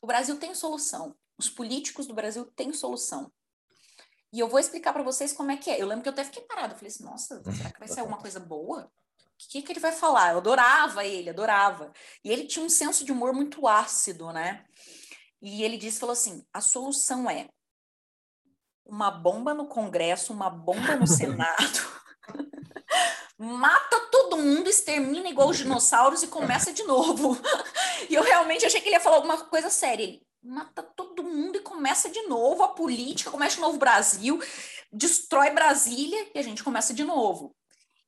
[0.01, 3.31] o Brasil tem solução, os políticos do Brasil têm solução.
[4.33, 5.81] E eu vou explicar para vocês como é que é.
[5.81, 8.17] Eu lembro que eu até fiquei parada, falei assim: nossa, será que vai ser alguma
[8.17, 8.91] coisa boa?
[9.19, 10.31] O que, que ele vai falar?
[10.31, 11.93] Eu adorava ele, adorava.
[12.23, 14.65] E ele tinha um senso de humor muito ácido, né?
[15.39, 17.47] E ele disse, falou assim, a solução é
[18.83, 22.01] uma bomba no Congresso, uma bomba no Senado,
[23.37, 27.37] mata todo mundo, extermina igual os dinossauros e começa de novo.
[28.09, 30.03] e eu realmente achei que ele ia falar alguma coisa séria.
[30.03, 34.41] Ele mata todo mundo e começa de novo a política, começa de novo Brasil,
[34.91, 37.55] destrói Brasília e a gente começa de novo.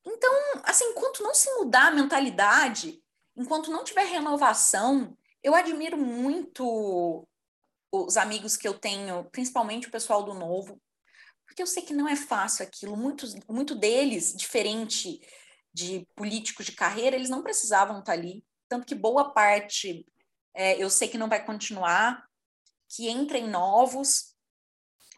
[0.04, 0.32] Então,
[0.64, 3.02] assim, enquanto não se mudar a mentalidade,
[3.36, 7.26] enquanto não tiver renovação, eu admiro muito
[7.92, 10.80] os amigos que eu tenho, principalmente o pessoal do Novo,
[11.50, 12.96] porque eu sei que não é fácil aquilo.
[12.96, 15.20] Muitos, muito deles, diferente
[15.74, 18.44] de políticos de carreira, eles não precisavam estar ali.
[18.68, 20.06] Tanto que boa parte
[20.54, 22.24] é, eu sei que não vai continuar,
[22.88, 24.36] que entrem novos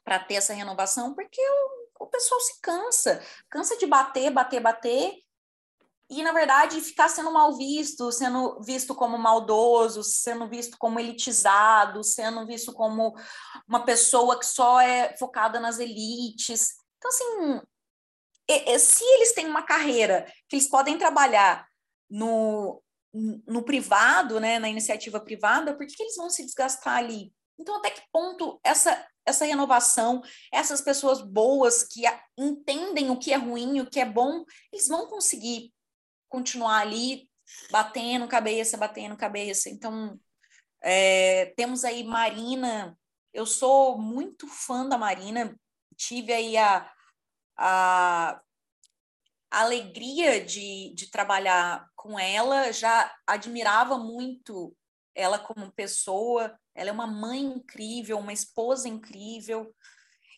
[0.02, 5.12] para ter essa renovação, porque o, o pessoal se cansa, cansa de bater, bater, bater,
[6.12, 12.04] e, na verdade, ficar sendo mal visto, sendo visto como maldoso, sendo visto como elitizado,
[12.04, 13.14] sendo visto como
[13.66, 16.74] uma pessoa que só é focada nas elites.
[16.98, 17.60] Então, assim,
[18.78, 21.66] se eles têm uma carreira que eles podem trabalhar
[22.10, 22.82] no,
[23.46, 27.32] no privado, né, na iniciativa privada, por que, eles vão se desgastar ali?
[27.58, 30.20] Então, até que ponto essa, essa renovação,
[30.52, 32.02] essas pessoas boas que
[32.36, 35.72] entendem o que é ruim, o que é bom, eles vão conseguir
[36.32, 37.30] continuar ali
[37.70, 39.68] batendo cabeça, batendo cabeça.
[39.68, 40.18] Então,
[40.82, 42.98] é, temos aí Marina,
[43.34, 45.54] eu sou muito fã da Marina,
[45.94, 46.90] tive aí a,
[47.54, 48.40] a,
[49.50, 54.74] alegria de, de trabalhar com ela, já admirava muito
[55.14, 59.70] ela como pessoa, ela é uma mãe incrível, uma esposa incrível,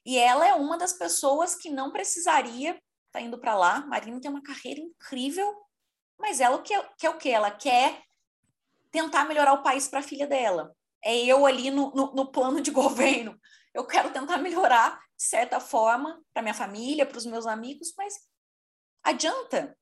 [0.04, 2.82] e ela é uma das pessoas que não precisaria estar
[3.12, 3.86] tá indo para lá.
[3.86, 5.64] Marina tem uma carreira incrível,
[6.18, 7.30] mas ela quer, quer o quê?
[7.30, 8.02] Ela quer
[8.90, 10.74] tentar melhorar o país para a filha dela.
[11.02, 13.38] É eu ali no, no, no plano de governo.
[13.72, 18.14] Eu quero tentar melhorar, de certa forma, para minha família, para os meus amigos, mas
[19.02, 19.76] adianta.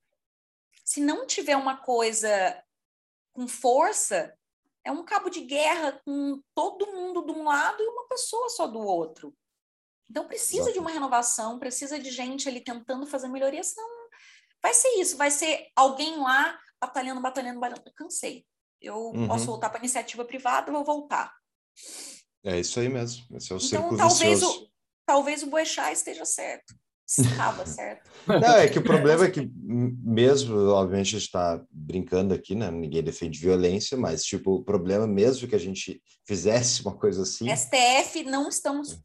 [0.85, 2.62] Se não tiver uma coisa
[3.33, 4.37] com força,
[4.85, 8.66] é um cabo de guerra com todo mundo de um lado e uma pessoa só
[8.66, 9.35] do outro.
[10.11, 10.72] Então precisa Exato.
[10.74, 14.01] de uma renovação, precisa de gente ali tentando fazer melhoria, senão
[14.62, 17.82] Vai ser isso, vai ser alguém lá batalhando, batalhando, batalhando.
[17.86, 18.44] Eu cansei.
[18.80, 19.28] Eu uhum.
[19.28, 21.32] posso voltar para iniciativa privada, vou voltar.
[22.44, 23.24] É isso aí mesmo.
[23.36, 24.64] Esse é o então, círculo talvez vicioso.
[24.64, 24.68] o,
[25.06, 26.74] talvez o Boechat esteja certo.
[27.06, 28.10] Estava certo.
[28.26, 32.70] Não, é que o problema é que, mesmo, obviamente, a gente está brincando aqui, né?
[32.70, 37.46] Ninguém defende violência, mas, tipo, o problema, mesmo que a gente fizesse uma coisa assim.
[37.54, 39.00] STF não estamos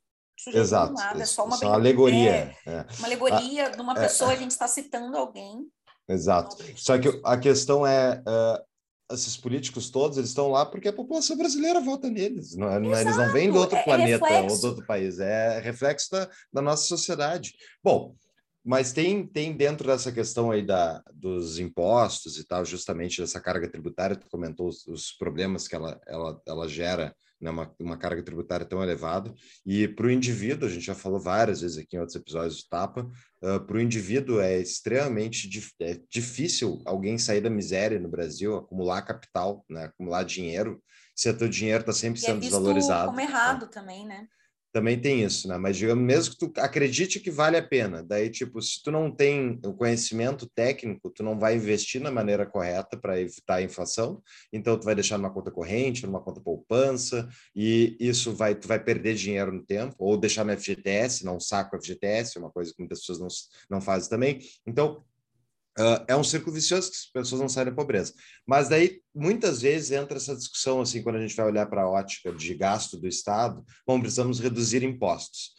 [0.45, 2.55] Exato, nada, é só uma, é uma alegoria.
[2.65, 2.85] é, é.
[2.99, 4.01] uma alegoria de uma é.
[4.01, 5.67] pessoa, a gente está citando alguém.
[6.07, 6.55] Exato.
[6.75, 11.37] Só que a questão é, uh, esses políticos todos, eles estão lá porque a população
[11.37, 12.55] brasileira vota neles.
[12.55, 15.19] Não, é- é- eles não vêm do outro é- é planeta ou do outro país.
[15.19, 17.53] É reflexo da, da nossa sociedade.
[17.83, 18.15] Bom,
[18.63, 23.69] mas tem, tem dentro dessa questão aí da, dos impostos e tal, justamente dessa carga
[23.69, 28.23] tributária, tu comentou os, os problemas que ela, ela, ela gera, né, uma, uma carga
[28.23, 29.33] tributária tão elevada.
[29.65, 32.69] E para o indivíduo, a gente já falou várias vezes aqui em outros episódios do
[32.69, 33.09] Tapa,
[33.39, 39.01] para o indivíduo é extremamente dif- é difícil alguém sair da miséria no Brasil, acumular
[39.03, 40.81] capital, né, acumular dinheiro,
[41.15, 43.07] se o teu dinheiro está sempre E é sendo visto desvalorizado.
[43.07, 44.27] como errado também, né?
[44.71, 45.57] Também tem isso, né?
[45.57, 49.09] Mas digamos, mesmo que tu acredite que vale a pena, daí, tipo, se tu não
[49.09, 54.21] tem o conhecimento técnico, tu não vai investir na maneira correta para evitar a inflação,
[54.51, 58.83] então tu vai deixar numa conta corrente, numa conta poupança, e isso vai, tu vai
[58.83, 62.79] perder dinheiro no tempo, ou deixar no FGTS, não saco FGTS, é uma coisa que
[62.79, 63.27] muitas pessoas não,
[63.69, 64.39] não fazem também.
[64.65, 65.03] Então,
[65.79, 68.11] Uh, é um círculo vicioso que as pessoas não saem da pobreza.
[68.47, 71.89] Mas daí, muitas vezes, entra essa discussão, assim, quando a gente vai olhar para a
[71.89, 75.51] ótica de gasto do Estado, bom, precisamos reduzir impostos.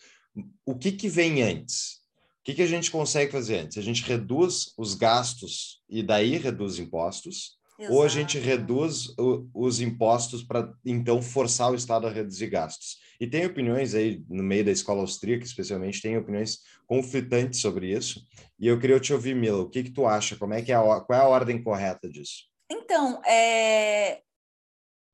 [0.66, 1.98] O que, que vem antes?
[2.40, 3.78] O que, que a gente consegue fazer antes?
[3.78, 7.56] A gente reduz os gastos e daí reduz impostos,
[7.88, 8.50] ou a gente Exato.
[8.50, 12.96] reduz o- os impostos para, então, forçar o Estado a reduzir gastos.
[13.20, 18.24] E tem opiniões aí, no meio da escola austríaca, especialmente, tem opiniões conflitantes sobre isso.
[18.58, 20.36] E eu queria te ouvir, Mila, o que que tu acha?
[20.36, 22.44] Como é que é a, qual é a ordem correta disso?
[22.70, 24.22] Então, é,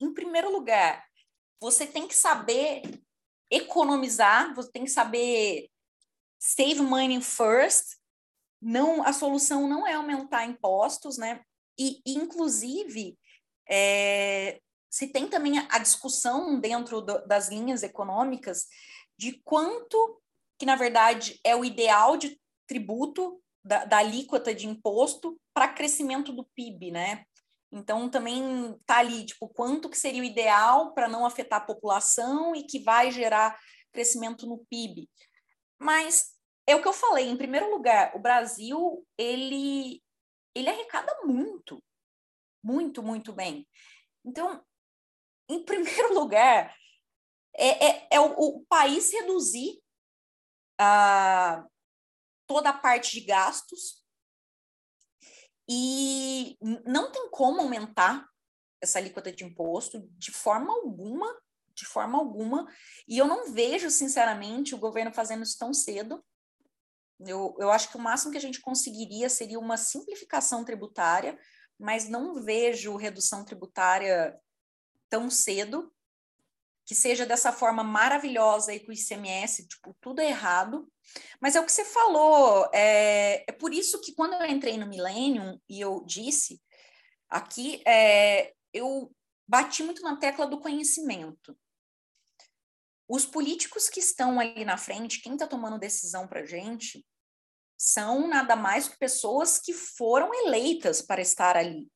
[0.01, 1.05] em primeiro lugar,
[1.61, 2.83] você tem que saber
[3.51, 5.71] economizar, você tem que saber
[6.39, 7.97] save money first.
[8.61, 11.43] Não, a solução não é aumentar impostos, né?
[11.79, 13.19] E, inclusive,
[13.69, 14.61] é,
[14.95, 18.69] se tem também a, discussão dentro do- das linhas econômicas
[19.19, 20.23] de quanto
[20.57, 26.33] que, na verdade, é o ideal de tributo da, da alíquota de imposto para crescimento
[26.33, 27.25] do PIB, né?
[27.73, 32.55] Então também tá ali, tipo, quanto que seria o ideal para não afetar a população
[32.55, 33.59] e que vai gerar
[33.93, 35.11] crescimento no PIB.
[35.77, 36.37] Mas
[36.69, 40.01] é o que eu falei, em primeiro lugar, o Brasil, ele
[40.55, 41.83] ele arrecada muito,
[42.63, 43.67] muito, muito bem.
[44.25, 44.65] Então,
[45.49, 46.75] em primeiro lugar,
[47.57, 49.81] é, é, é o, o país reduzir
[52.47, 54.05] toda a parte de gastos
[55.69, 58.29] e não tem como aumentar
[58.83, 61.41] essa alíquota de imposto de forma alguma,
[61.75, 62.71] de forma alguma,
[63.09, 66.23] e eu não vejo, sinceramente, o governo fazendo isso tão cedo.
[67.21, 71.39] Eu, eu acho que o máximo que a gente conseguiria seria uma simplificação tributária,
[71.79, 74.39] mas não vejo redução tributária
[75.09, 75.93] tão cedo,
[76.87, 80.91] que seja dessa forma maravilhosa e com o ICMS, tipo, tudo é errado.
[81.41, 84.87] Mas é o que você falou, é, é por isso que quando eu entrei no
[84.87, 86.61] Millennium e eu disse
[87.29, 89.11] aqui, é, eu
[89.47, 91.57] bati muito na tecla do conhecimento.
[93.09, 97.05] Os políticos que estão ali na frente, quem está tomando decisão para a gente,
[97.77, 101.91] são nada mais que pessoas que foram eleitas para estar ali.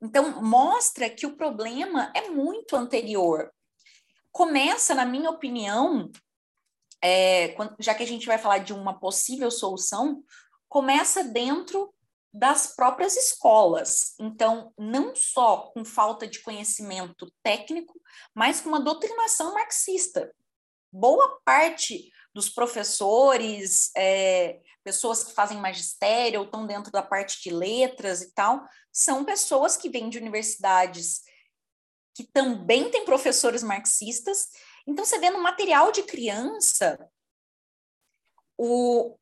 [0.00, 3.50] Então, mostra que o problema é muito anterior.
[4.30, 6.10] Começa, na minha opinião,
[7.02, 10.22] é, já que a gente vai falar de uma possível solução,
[10.68, 11.92] começa dentro
[12.32, 14.14] das próprias escolas.
[14.20, 17.98] Então, não só com falta de conhecimento técnico,
[18.34, 20.30] mas com uma doutrinação marxista.
[20.92, 27.48] Boa parte dos professores, é, pessoas que fazem magistério ou estão dentro da parte de
[27.48, 28.62] letras e tal,
[28.92, 31.22] são pessoas que vêm de universidades
[32.14, 34.50] que também têm professores marxistas.
[34.86, 37.10] Então, você vê no material de criança
[38.58, 39.18] o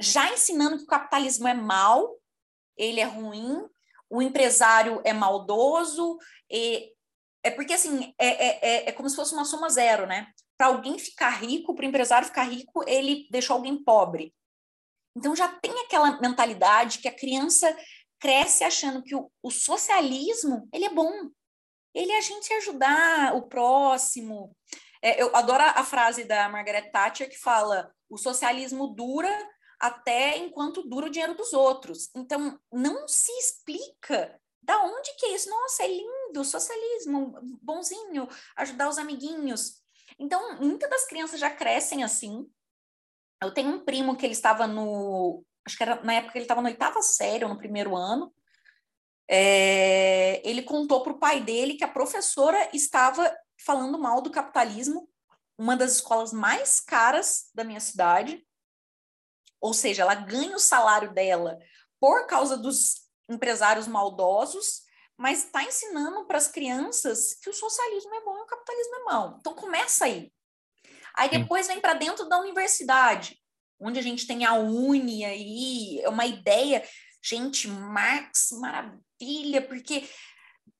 [0.00, 2.20] já ensinando que o capitalismo é mal,
[2.76, 3.64] ele é ruim,
[4.10, 6.18] o empresário é maldoso,
[6.50, 6.92] e
[7.44, 10.32] é porque assim é, é, é, é como se fosse uma soma zero, né?
[10.58, 14.34] Para alguém ficar rico, para o empresário ficar rico, ele deixou alguém pobre.
[15.16, 17.74] Então já tem aquela mentalidade que a criança
[18.18, 21.30] cresce achando que o, o socialismo ele é bom,
[21.94, 24.54] ele é a gente ajudar o próximo.
[25.02, 29.30] É, eu adoro a frase da Margaret Thatcher que fala: o socialismo dura
[29.80, 32.10] até enquanto dura o dinheiro dos outros.
[32.14, 35.48] Então, não se explica da onde que é isso.
[35.48, 39.82] Nossa, é lindo socialismo, bonzinho, ajudar os amiguinhos.
[40.18, 42.48] Então, muitas das crianças já crescem assim.
[43.42, 45.44] Eu tenho um primo que ele estava no.
[45.66, 48.32] Acho que era na época que ele estava no oitava série, ou no primeiro ano.
[49.28, 55.08] É, ele contou para o pai dele que a professora estava falando mal do capitalismo,
[55.58, 58.46] uma das escolas mais caras da minha cidade.
[59.60, 61.58] Ou seja, ela ganha o salário dela
[61.98, 64.85] por causa dos empresários maldosos,
[65.16, 69.04] mas está ensinando para as crianças que o socialismo é bom e o capitalismo é
[69.04, 69.36] mau.
[69.40, 70.32] Então começa aí.
[71.16, 73.40] Aí depois vem para dentro da universidade,
[73.80, 76.86] onde a gente tem a Uni aí, é uma ideia.
[77.24, 80.06] Gente, Marx, maravilha, porque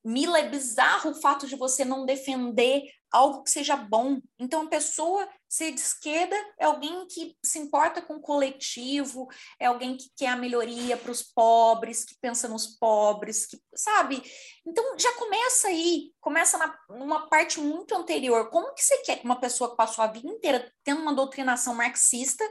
[0.05, 2.83] Mila, é bizarro o fato de você não defender
[3.17, 4.21] algo que seja bom.
[4.39, 9.27] Então, a pessoa ser de esquerda é alguém que se importa com o coletivo,
[9.59, 14.23] é alguém que quer a melhoria para os pobres, que pensa nos pobres, que sabe?
[14.67, 18.51] Então, já começa aí, começa na, numa parte muito anterior.
[18.51, 21.75] Como que você quer que uma pessoa que passou a vida inteira tendo uma doutrinação
[21.75, 22.45] marxista,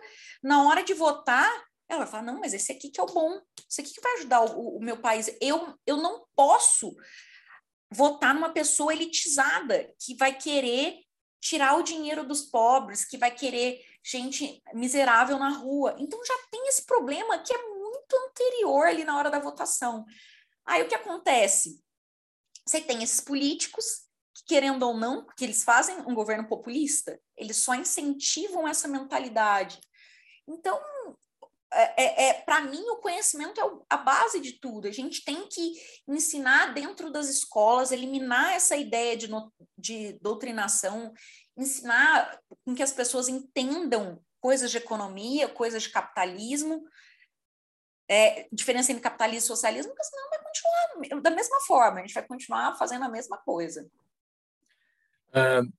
[0.43, 1.49] na hora de votar,
[1.87, 3.39] ela vai falar, não, mas esse aqui que é o bom,
[3.69, 5.29] esse aqui que vai ajudar o, o meu país.
[5.39, 6.95] Eu, eu não posso
[7.95, 10.99] votar numa pessoa elitizada que vai querer
[11.39, 15.95] tirar o dinheiro dos pobres, que vai querer gente miserável na rua.
[15.99, 20.05] Então já tem esse problema que é muito anterior ali na hora da votação.
[20.65, 21.81] Aí o que acontece?
[22.67, 23.85] Você tem esses políticos
[24.33, 29.79] que, querendo ou não, porque eles fazem um governo populista, eles só incentivam essa mentalidade.
[30.47, 30.79] Então,
[31.75, 34.87] é, é, é para mim, o conhecimento é a base de tudo.
[34.87, 35.73] A gente tem que
[36.07, 41.13] ensinar dentro das escolas, eliminar essa ideia de, no, de doutrinação,
[41.57, 46.85] ensinar com que as pessoas entendam coisas de economia, coisas de capitalismo,
[48.07, 52.13] é, diferença entre capitalismo e socialismo, porque senão vai continuar da mesma forma, a gente
[52.13, 53.85] vai continuar fazendo a mesma coisa.
[55.29, 55.71] Uh,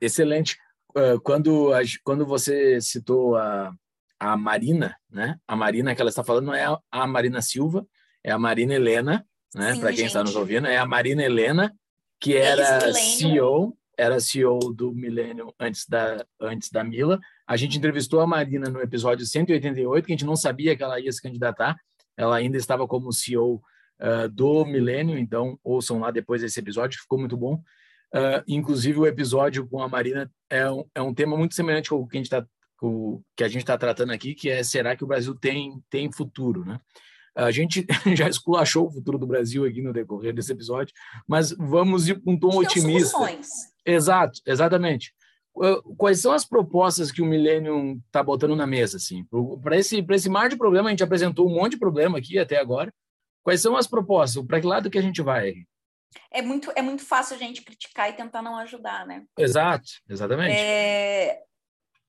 [0.00, 0.58] excelente.
[0.90, 1.70] Uh, quando,
[2.04, 3.74] quando você citou a,
[4.20, 5.38] a Marina, né?
[5.48, 7.86] A Marina que ela está falando não é a Marina Silva,
[8.22, 9.74] é a Marina Helena, né?
[9.80, 11.74] Para quem está nos ouvindo, é a Marina Helena,
[12.20, 17.18] que era CEO, era CEO do Milênio antes da antes da Mila.
[17.46, 21.00] A gente entrevistou a Marina no episódio 188, que a gente não sabia que ela
[21.00, 21.74] ia se candidatar.
[22.14, 23.60] Ela ainda estava como CEO uh,
[24.00, 27.54] ah, do Milênio, então ouçam lá depois desse episódio, ficou muito bom.
[28.14, 31.96] Uh, inclusive o episódio com a Marina é um, é um tema muito semelhante com
[31.96, 32.44] o que a gente está
[32.80, 36.10] o que a gente está tratando aqui, que é será que o Brasil tem, tem
[36.10, 36.80] futuro, né?
[37.34, 40.94] A gente já esculachou o futuro do Brasil aqui no decorrer desse episódio,
[41.26, 43.10] mas vamos ir com um tom otimista.
[43.10, 43.48] Soluções.
[43.84, 45.14] Exato, exatamente.
[45.96, 48.96] Quais são as propostas que o Millennium está botando na mesa?
[48.96, 49.26] Assim?
[49.62, 52.58] Para esse, esse mar de problema, a gente apresentou um monte de problema aqui até
[52.58, 52.92] agora.
[53.42, 54.44] Quais são as propostas?
[54.44, 55.54] Para que lado que a gente vai?
[56.32, 59.24] É muito, é muito fácil a gente criticar e tentar não ajudar, né?
[59.38, 60.56] Exato, exatamente.
[60.56, 61.40] É,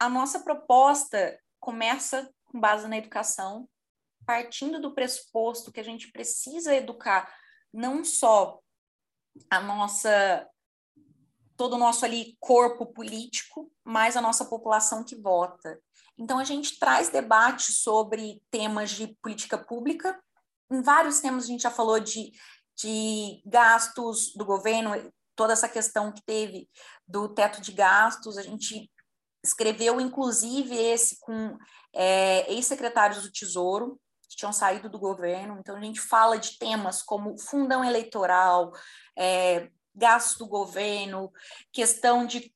[0.01, 3.69] a nossa proposta começa com base na educação,
[4.25, 7.31] partindo do pressuposto que a gente precisa educar
[7.71, 8.59] não só
[9.47, 10.47] a nossa
[11.55, 15.79] todo o nosso ali corpo político, mas a nossa população que vota.
[16.17, 20.19] Então a gente traz debate sobre temas de política pública.
[20.71, 22.31] Em vários temas a gente já falou de,
[22.75, 24.93] de gastos do governo,
[25.35, 26.67] toda essa questão que teve
[27.07, 28.89] do teto de gastos, a gente
[29.43, 31.57] escreveu inclusive esse com
[31.93, 35.57] é, ex-secretários do Tesouro, que tinham saído do governo.
[35.59, 38.71] Então, a gente fala de temas como fundão eleitoral,
[39.17, 41.31] é, gasto do governo,
[41.71, 42.53] questão de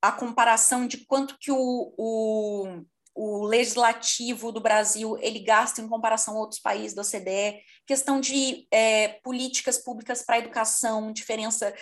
[0.00, 2.84] a comparação de quanto que o, o,
[3.14, 8.66] o legislativo do Brasil ele gasta em comparação a outros países da OCDE, questão de
[8.70, 11.74] é, políticas públicas para educação, diferença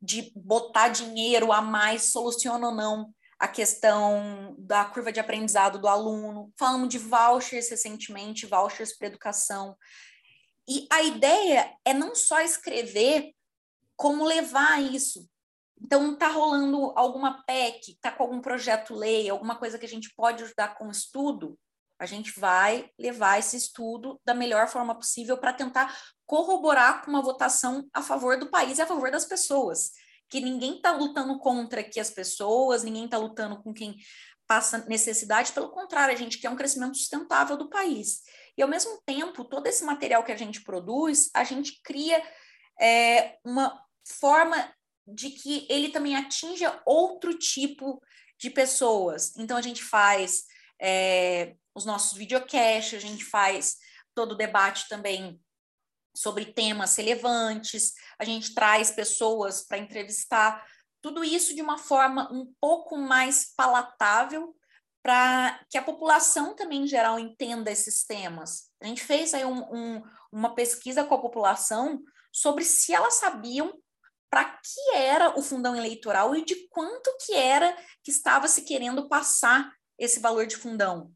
[0.00, 5.88] de botar dinheiro a mais soluciona ou não a questão da curva de aprendizado do
[5.88, 9.76] aluno, falamos de vouchers recentemente, vouchers para educação.
[10.68, 13.32] E a ideia é não só escrever,
[13.94, 15.28] como levar isso.
[15.80, 20.42] Então, está rolando alguma PEC, está com algum projeto-lei, alguma coisa que a gente pode
[20.42, 21.58] ajudar com estudo,
[21.98, 25.94] a gente vai levar esse estudo da melhor forma possível para tentar
[26.26, 29.92] corroborar com uma votação a favor do país e a favor das pessoas
[30.28, 33.96] que ninguém está lutando contra aqui as pessoas, ninguém está lutando com quem
[34.46, 38.22] passa necessidade, pelo contrário, a gente quer um crescimento sustentável do país.
[38.56, 42.22] E, ao mesmo tempo, todo esse material que a gente produz, a gente cria
[42.80, 44.72] é, uma forma
[45.06, 48.00] de que ele também atinja outro tipo
[48.38, 49.36] de pessoas.
[49.36, 50.44] Então, a gente faz
[50.80, 53.76] é, os nossos videocasts, a gente faz
[54.14, 55.40] todo o debate também
[56.16, 60.64] sobre temas relevantes, a gente traz pessoas para entrevistar,
[61.02, 64.56] tudo isso de uma forma um pouco mais palatável
[65.02, 68.70] para que a população também em geral entenda esses temas.
[68.82, 70.02] A gente fez aí um, um,
[70.32, 72.02] uma pesquisa com a população
[72.32, 73.72] sobre se elas sabiam
[74.28, 79.08] para que era o fundão eleitoral e de quanto que era que estava se querendo
[79.08, 81.12] passar esse valor de fundão.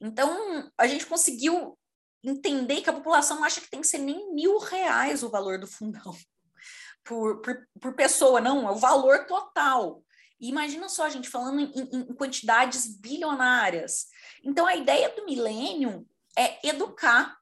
[0.00, 1.78] Então, a gente conseguiu
[2.22, 5.66] entender que a população acha que tem que ser nem mil reais o valor do
[5.66, 6.16] fundão
[7.04, 10.02] por, por, por pessoa, não, é o valor total.
[10.40, 14.06] E imagina só a gente falando em, em, quantidades bilionárias.
[14.44, 17.36] Então, a ideia do milênio é educar,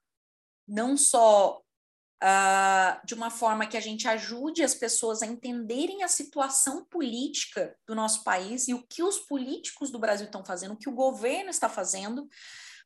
[0.66, 1.60] não só
[2.22, 7.76] uh, de uma forma que a gente ajude as pessoas a entenderem a situação política
[7.86, 10.94] do nosso país e o que os políticos do Brasil estão fazendo, o que o
[10.94, 12.28] governo está fazendo,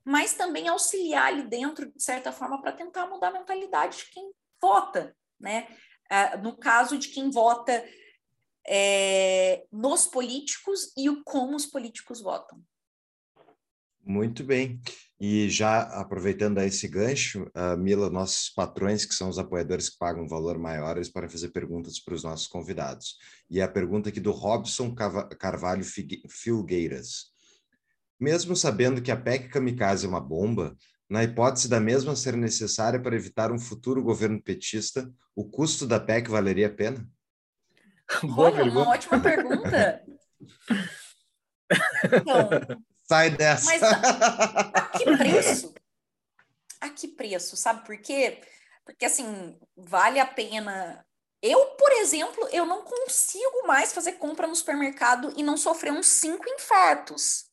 [0.05, 4.33] mas também auxiliar ali dentro, de certa forma, para tentar mudar a mentalidade de quem
[4.61, 5.67] vota, né?
[6.11, 7.85] Uh, no caso de quem vota
[8.67, 12.61] é, nos políticos e o como os políticos votam.
[14.05, 14.81] Muito bem.
[15.21, 20.25] E já aproveitando esse gancho, uh, Mila, nossos patrões, que são os apoiadores que pagam
[20.25, 23.19] um valor maior, eles podem fazer perguntas para os nossos convidados.
[23.51, 24.95] E a pergunta aqui do Robson
[25.39, 25.85] Carvalho
[26.29, 27.31] Filgueiras.
[28.21, 30.77] Mesmo sabendo que a PEC Kamikaze é uma bomba,
[31.09, 35.99] na hipótese da mesma ser necessária para evitar um futuro governo petista, o custo da
[35.99, 37.09] PEC valeria a pena?
[38.23, 38.79] Boa Olha, pergunta.
[38.79, 40.05] uma ótima pergunta.
[42.05, 42.51] Então,
[43.09, 43.65] Sai dessa.
[43.65, 45.75] Mas a, a que preço?
[46.81, 47.57] A que preço?
[47.57, 48.41] Sabe por quê?
[48.85, 51.05] Porque, assim, vale a pena
[51.43, 56.07] eu, por exemplo, eu não consigo mais fazer compra no supermercado e não sofrer uns
[56.07, 57.50] cinco infartos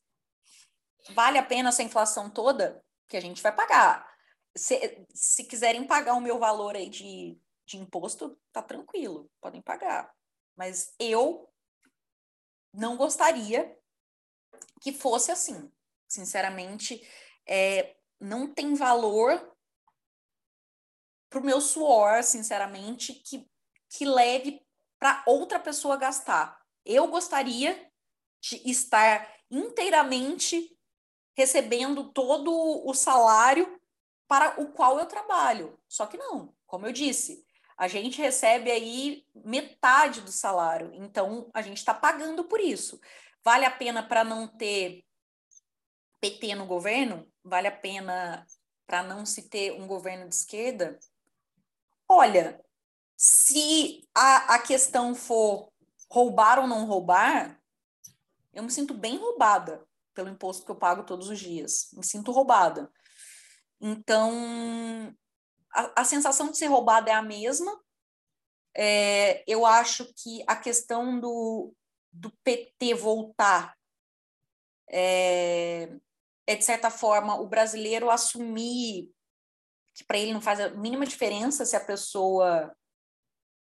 [1.13, 4.07] vale a pena essa inflação toda que a gente vai pagar.
[4.55, 10.13] Se, se quiserem pagar o meu valor aí de, de imposto, tá tranquilo, podem pagar.
[10.55, 11.49] Mas eu
[12.73, 13.77] não gostaria
[14.81, 15.71] que fosse assim.
[16.07, 17.05] Sinceramente,
[17.47, 19.55] é, não tem valor
[21.29, 23.49] para o meu suor, sinceramente, que,
[23.89, 24.65] que leve
[24.99, 26.59] para outra pessoa gastar.
[26.85, 27.91] Eu gostaria
[28.41, 30.76] de estar inteiramente
[31.37, 32.51] recebendo todo
[32.83, 33.79] o salário
[34.27, 35.79] para o qual eu trabalho.
[35.87, 37.45] Só que não, como eu disse,
[37.77, 42.99] a gente recebe aí metade do salário, então a gente está pagando por isso.
[43.43, 45.05] Vale a pena para não ter
[46.19, 47.31] PT no governo?
[47.43, 48.45] Vale a pena
[48.87, 50.97] para não se ter um governo de esquerda?
[52.09, 52.59] Olha,
[53.15, 55.71] se a, a questão for
[56.09, 57.61] roubar ou não roubar,
[58.53, 59.86] eu me sinto bem roubada
[60.17, 61.89] pelo imposto que eu pago todos os dias.
[61.93, 62.91] Me sinto roubada.
[63.79, 65.15] Então,
[65.71, 67.79] a, a sensação de ser roubada é a mesma.
[68.75, 71.71] É, eu acho que a questão do,
[72.11, 73.77] do PT voltar
[74.89, 75.95] é,
[76.47, 79.11] é, de certa forma, o brasileiro assumir
[79.93, 82.75] que para ele não faz a mínima diferença se a pessoa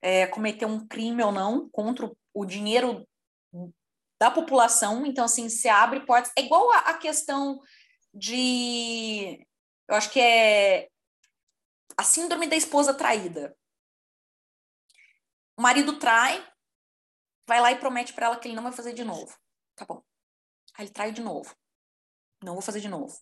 [0.01, 3.08] é, cometeu um crime ou não contra o dinheiro
[4.19, 6.33] da população, então assim, se abre portas.
[6.37, 7.61] É igual a, a questão
[8.13, 9.47] de.
[9.89, 10.89] Eu acho que é
[11.97, 13.57] a síndrome da esposa traída.
[15.57, 16.47] O marido trai,
[17.47, 19.37] vai lá e promete para ela que ele não vai fazer de novo.
[19.75, 20.03] Tá bom.
[20.75, 21.55] Aí ele trai de novo.
[22.43, 23.19] Não vou fazer de novo.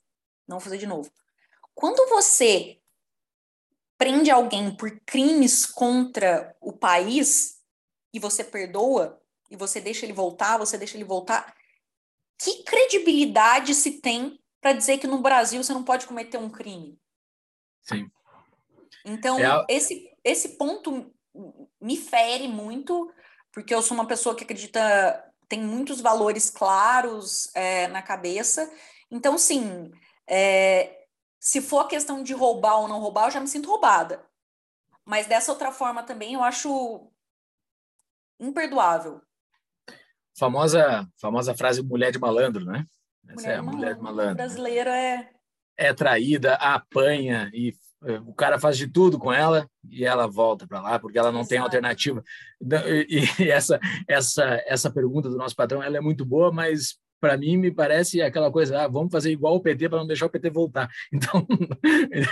[0.47, 1.11] Não vou fazer de novo.
[1.75, 2.81] Quando você
[3.97, 7.63] prende alguém por crimes contra o país
[8.13, 11.55] e você perdoa, e você deixa ele voltar, você deixa ele voltar.
[12.39, 16.99] Que credibilidade se tem para dizer que no Brasil você não pode cometer um crime?
[17.83, 18.11] Sim.
[19.05, 19.65] Então, é a...
[19.69, 21.13] esse, esse ponto
[21.81, 23.13] me fere muito,
[23.53, 28.71] porque eu sou uma pessoa que acredita, tem muitos valores claros é, na cabeça.
[29.11, 29.91] Então, sim,
[30.27, 31.07] é,
[31.39, 34.27] se for a questão de roubar ou não roubar, eu já me sinto roubada.
[35.05, 37.09] Mas dessa outra forma também eu acho
[38.41, 39.23] imperdoável
[40.39, 42.85] famosa, famosa frase mulher de malandro, né?
[43.29, 44.33] Essa mulher é a mulher de malandro.
[44.33, 45.31] O brasileiro é
[45.77, 50.67] é traída, apanha e é, o cara faz de tudo com ela e ela volta
[50.67, 51.51] para lá porque ela não Exato.
[51.51, 52.25] tem alternativa.
[53.09, 57.57] E, essa essa essa pergunta do nosso patrão, ela é muito boa, mas para mim
[57.57, 60.51] me parece aquela coisa, ah, vamos fazer igual o PT para não deixar o PT
[60.51, 60.89] voltar.
[61.13, 61.47] Então,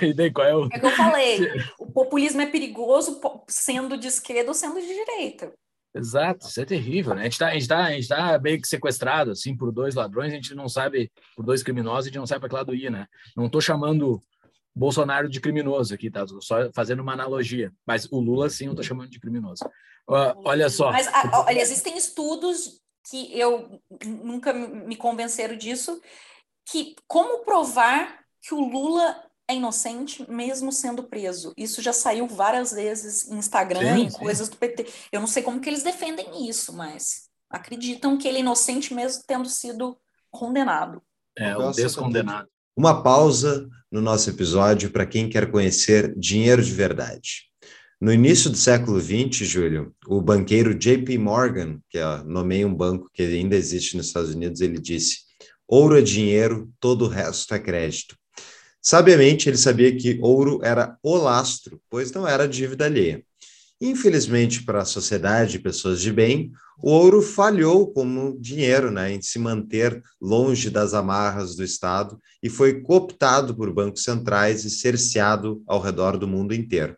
[0.03, 1.39] e daí qual é o É que eu falei,
[1.79, 5.53] o populismo é perigoso sendo de esquerda ou sendo de direita.
[5.95, 7.21] Exato, isso é terrível, né?
[7.21, 10.69] A gente está tá, tá meio que sequestrado, assim, por dois ladrões, a gente não
[10.69, 13.07] sabe, por dois criminosos, a gente não sabe para que lado ir, né?
[13.37, 14.21] Não estou chamando
[14.75, 16.27] Bolsonaro de criminoso aqui, tá?
[16.41, 17.73] Só fazendo uma analogia.
[17.87, 19.65] Mas o Lula, sim, eu estou chamando de criminoso.
[20.09, 20.91] Uh, olha só.
[20.91, 26.01] Mas olha, existem estudos que eu nunca me convenceram disso,
[26.69, 31.53] que como provar que o Lula é inocente mesmo sendo preso.
[31.57, 34.87] Isso já saiu várias vezes em Instagram, sim, em coisas do PT.
[35.13, 39.23] Eu não sei como que eles defendem isso, mas acreditam que ele é inocente mesmo
[39.27, 39.97] tendo sido
[40.31, 41.03] condenado.
[41.37, 42.49] É, o descondenado.
[42.77, 47.45] Uma pausa no nosso episódio para quem quer conhecer dinheiro de verdade.
[48.01, 53.09] No início do século XX, Júlio, o banqueiro JP Morgan, que é, nomeia um banco
[53.13, 55.19] que ainda existe nos Estados Unidos, ele disse:
[55.69, 58.17] ouro é dinheiro, todo o resto é crédito.
[58.87, 63.25] Sabiamente, ele sabia que ouro era o lastro, pois não era dívida alheia.
[63.81, 66.53] Infelizmente, para a sociedade e pessoas de bem,
[66.83, 72.51] o ouro falhou como dinheiro né, em se manter longe das amarras do Estado e
[72.51, 76.95] foi cooptado por bancos centrais e cerceado ao redor do mundo inteiro.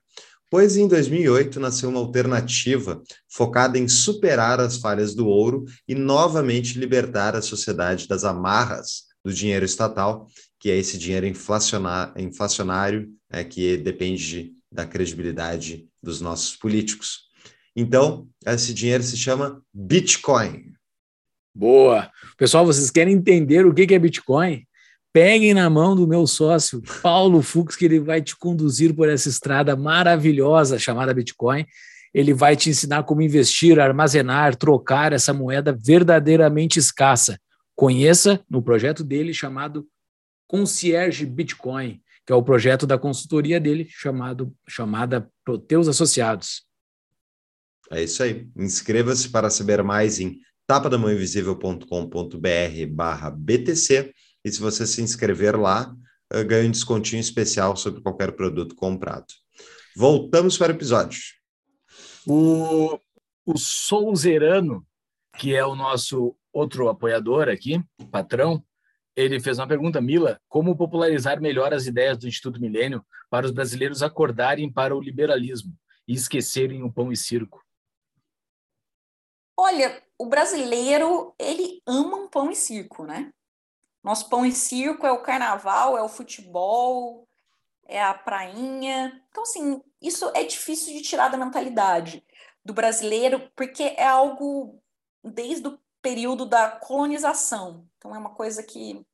[0.50, 6.78] Pois em 2008 nasceu uma alternativa focada em superar as falhas do ouro e novamente
[6.80, 13.76] libertar a sociedade das amarras do dinheiro estatal que é esse dinheiro inflacionário é, que
[13.76, 17.26] depende da credibilidade dos nossos políticos.
[17.74, 20.72] Então, esse dinheiro se chama Bitcoin.
[21.54, 22.10] Boa!
[22.36, 24.66] Pessoal, vocês querem entender o que é Bitcoin?
[25.12, 29.28] Peguem na mão do meu sócio, Paulo Fux, que ele vai te conduzir por essa
[29.28, 31.64] estrada maravilhosa chamada Bitcoin.
[32.12, 37.38] Ele vai te ensinar como investir, armazenar, trocar essa moeda verdadeiramente escassa.
[37.74, 39.86] Conheça no projeto dele chamado
[40.47, 46.64] Concierge Bitcoin, que é o projeto da consultoria dele, chamado, chamada Proteus Associados.
[47.90, 48.48] É isso aí.
[48.56, 54.12] Inscreva-se para saber mais em tapadamãoinvisível.com.br barra BTC
[54.44, 55.94] e se você se inscrever lá,
[56.32, 59.27] eh, ganha um descontinho especial sobre qualquer produto comprado.
[59.97, 61.20] Voltamos para o episódio.
[62.27, 62.98] O,
[63.44, 64.85] o Souzerano,
[65.39, 68.64] que é o nosso outro apoiador aqui, patrão,
[69.16, 73.52] ele fez uma pergunta, Mila, como popularizar melhor as ideias do Instituto Milênio para os
[73.52, 75.72] brasileiros acordarem para o liberalismo
[76.06, 77.64] e esquecerem o pão e circo?
[79.59, 83.32] Olha, o brasileiro, ele ama um pão e circo, né?
[84.05, 87.26] Nosso pão e circo é o carnaval, é o futebol,
[87.88, 89.20] é a prainha.
[89.30, 92.22] Então, assim, isso é difícil de tirar da mentalidade
[92.62, 94.82] do brasileiro, porque é algo
[95.24, 97.88] desde o período da colonização.
[98.06, 99.04] Então é uma coisa que,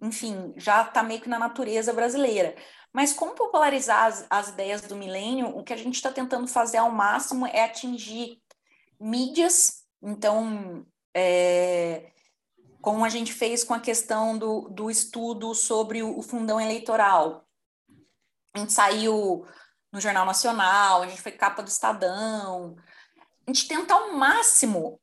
[0.00, 2.56] enfim, já está meio que na natureza brasileira.
[2.92, 6.78] Mas como popularizar as, as ideias do milênio, o que a gente está tentando fazer
[6.78, 8.42] ao máximo é atingir
[8.98, 9.84] mídias.
[10.02, 10.84] Então,
[11.14, 12.10] é,
[12.80, 17.46] como a gente fez com a questão do, do estudo sobre o, o fundão eleitoral.
[18.52, 19.46] A gente saiu
[19.92, 22.76] no Jornal Nacional, a gente foi capa do Estadão.
[23.46, 25.00] A gente tenta ao máximo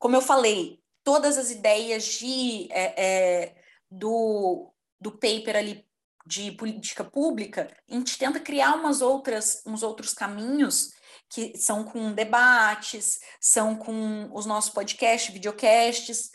[0.00, 0.79] como eu falei,
[1.10, 3.54] todas as ideias de, é, é,
[3.90, 5.84] do, do paper ali
[6.24, 10.92] de política pública, a gente tenta criar umas outras, uns outros caminhos
[11.28, 16.30] que são com debates, são com os nossos podcasts, videocasts,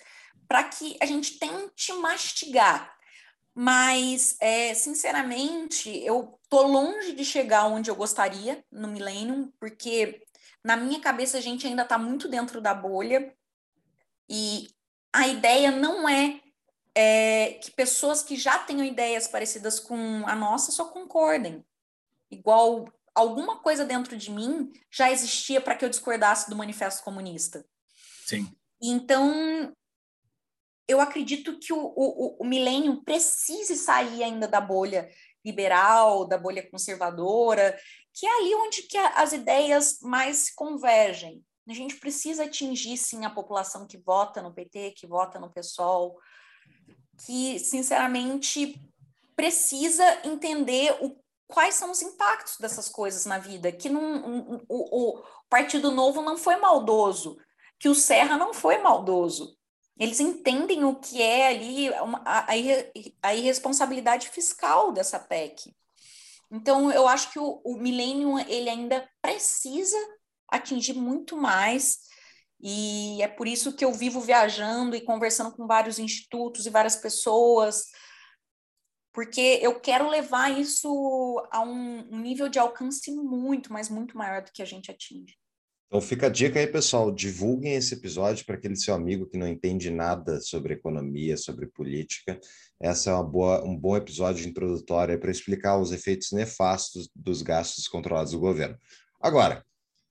[0.45, 2.93] para que a gente tente mastigar.
[3.53, 10.22] Mas, é, sinceramente, eu tô longe de chegar onde eu gostaria no Millennium, porque
[10.61, 13.34] na minha cabeça, a gente ainda está muito dentro da bolha
[14.30, 14.68] e
[15.14, 16.41] a ideia não é,
[16.93, 21.64] é, que pessoas que já tenham ideias parecidas com a nossa só concordem.
[22.30, 27.65] Igual alguma coisa dentro de mim já existia para que eu discordasse do Manifesto Comunista.
[28.26, 28.52] Sim.
[28.81, 29.73] Então,
[30.88, 35.10] eu acredito que o, o, o milênio precise sair ainda da bolha
[35.45, 37.77] liberal, da bolha conservadora,
[38.14, 41.43] que é ali onde que as ideias mais convergem.
[41.67, 46.19] A gente precisa atingir, sim, a população que vota no PT, que vota no PSOL,
[47.25, 48.79] que, sinceramente,
[49.35, 51.17] precisa entender o,
[51.47, 56.21] quais são os impactos dessas coisas na vida, que não, um, o, o Partido Novo
[56.21, 57.37] não foi maldoso,
[57.79, 59.57] que o Serra não foi maldoso.
[59.97, 62.47] Eles entendem o que é ali uma, a,
[63.21, 65.73] a irresponsabilidade fiscal dessa PEC.
[66.51, 69.97] Então, eu acho que o, o Millennium, ele ainda precisa
[70.56, 71.99] atingir muito mais,
[72.61, 76.95] e é por isso que eu vivo viajando e conversando com vários institutos e várias
[76.95, 77.86] pessoas,
[79.14, 84.52] porque eu quero levar isso a um, nível de alcance muito, mas muito maior do
[84.52, 85.36] que a gente atinge.
[85.88, 89.48] Então fica a dica aí, pessoal, divulguem esse episódio para aquele seu amigo que não
[89.48, 92.38] entende nada sobre economia, sobre política.
[92.82, 97.88] Essa é uma boa, um bom episódio introdutório para explicar os efeitos nefastos dos gastos
[97.88, 98.77] controlados do governo.
[99.22, 99.64] Agora,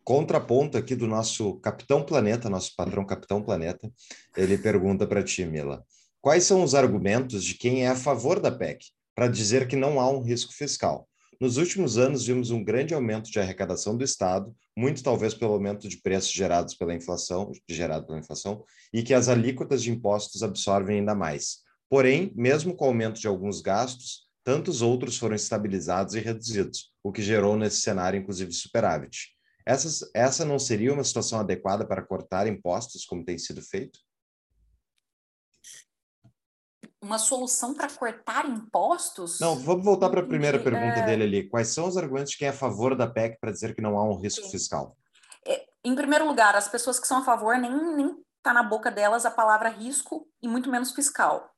[0.04, 3.90] contraponto aqui do nosso Capitão Planeta, nosso patrão Capitão Planeta,
[4.36, 5.82] ele pergunta para ti, Mila,
[6.20, 9.98] quais são os argumentos de quem é a favor da PEC para dizer que não
[9.98, 11.08] há um risco fiscal?
[11.40, 15.88] Nos últimos anos, vimos um grande aumento de arrecadação do Estado, muito talvez pelo aumento
[15.88, 18.62] de preços gerados pela inflação, gerado pela inflação,
[18.92, 21.58] e que as alíquotas de impostos absorvem ainda mais.
[21.88, 27.10] Porém, mesmo com o aumento de alguns gastos, tantos outros foram estabilizados e reduzidos, o
[27.10, 29.34] que gerou nesse cenário, inclusive, superávit.
[29.66, 33.98] Essa, essa não seria uma situação adequada para cortar impostos, como tem sido feito?
[37.04, 39.38] uma solução para cortar impostos?
[39.38, 41.06] Não, vamos voltar para a primeira pergunta é...
[41.06, 41.48] dele ali.
[41.48, 43.98] Quais são os argumentos de quem é a favor da PEC para dizer que não
[43.98, 44.50] há um risco Sim.
[44.50, 44.96] fiscal?
[45.46, 48.90] É, em primeiro lugar, as pessoas que são a favor nem, nem tá na boca
[48.90, 51.53] delas a palavra risco e muito menos fiscal.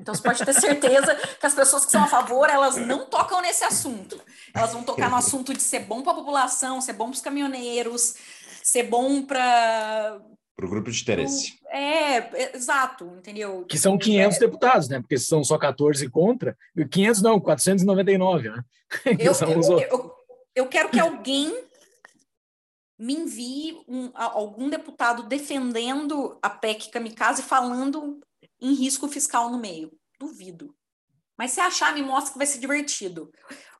[0.00, 3.42] Então você pode ter certeza que as pessoas que são a favor, elas não tocam
[3.42, 4.18] nesse assunto.
[4.54, 7.20] Elas vão tocar no assunto de ser bom para a população, ser bom para os
[7.20, 8.14] caminhoneiros,
[8.62, 10.18] ser bom para
[10.56, 11.58] para o grupo de interesse.
[11.70, 13.64] É, exato, entendeu?
[13.66, 14.40] Que são 500 é...
[14.40, 15.00] deputados, né?
[15.00, 16.54] Porque são só 14 contra,
[16.90, 18.62] 500 não, 499, né?
[19.18, 20.14] Eu, eu, eu,
[20.52, 21.56] eu, quero que alguém
[22.98, 28.20] me envie um, algum deputado defendendo a PEC Kamikaze falando
[28.60, 29.92] em risco fiscal no meio.
[30.18, 30.76] Duvido.
[31.38, 33.32] Mas se achar, me mostra que vai ser divertido.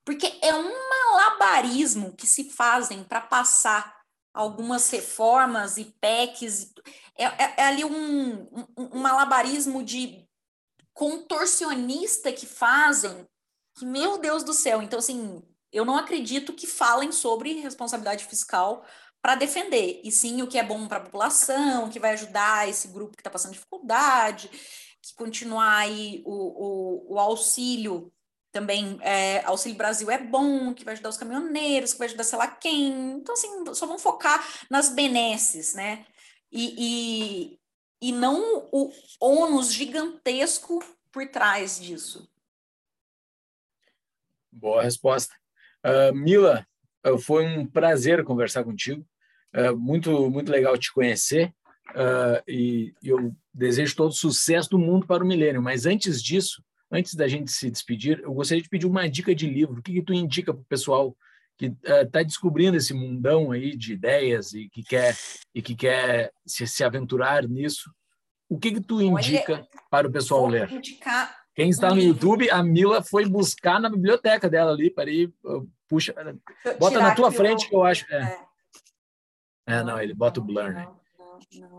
[0.05, 4.01] Porque é um malabarismo que se fazem para passar
[4.33, 6.73] algumas reformas e PECs.
[7.19, 10.27] É, é, é ali um, um, um, malabarismo de
[10.95, 13.27] contorcionista que fazem,
[13.77, 14.81] que, meu Deus do céu.
[14.81, 15.43] Então, assim,
[15.73, 18.85] eu não acredito que falem sobre responsabilidade fiscal
[19.23, 22.89] para defender, e sim o que é bom para a população, que vai ajudar esse
[22.89, 24.49] grupo que está passando dificuldade,
[25.03, 28.13] que continuar aí o, o, o auxílio
[28.53, 32.39] também é, Auxílio Brasil é bom, que vai ajudar os caminhoneiros, que vai ajudar sei
[32.39, 33.13] lá quem.
[33.13, 36.05] Então, assim, só vamos focar nas benesses, né?
[36.51, 36.75] E,
[38.03, 40.83] e, e não o ônus gigantesco
[41.13, 42.29] por trás disso.
[44.51, 45.35] Boa resposta.
[45.85, 46.67] Uh, Mila,
[47.19, 49.05] foi um prazer conversar contigo.
[49.55, 51.53] Uh, muito, muito legal te conhecer.
[52.47, 55.63] e eu desejo todo sucesso do mundo para o milênio.
[55.63, 59.47] Mas antes disso, antes da gente se despedir, eu gostaria de pedir uma dica de
[59.47, 59.81] livro.
[59.81, 61.17] O que, que tu indica para o pessoal
[61.57, 65.17] que está uh, descobrindo esse mundão aí de ideias e que quer
[65.55, 67.91] e que quer se, se aventurar nisso?
[68.49, 70.69] O que, que tu indica Olha, para o pessoal ler?
[71.55, 75.33] Quem está um no YouTube, a Mila foi buscar na biblioteca dela ali para ir
[75.45, 76.15] uh, puxa,
[76.79, 78.07] bota na tua frente que eu acho.
[78.15, 78.47] É.
[79.67, 79.75] é.
[79.75, 79.83] é.
[79.83, 80.89] não, ele bota o blur, né?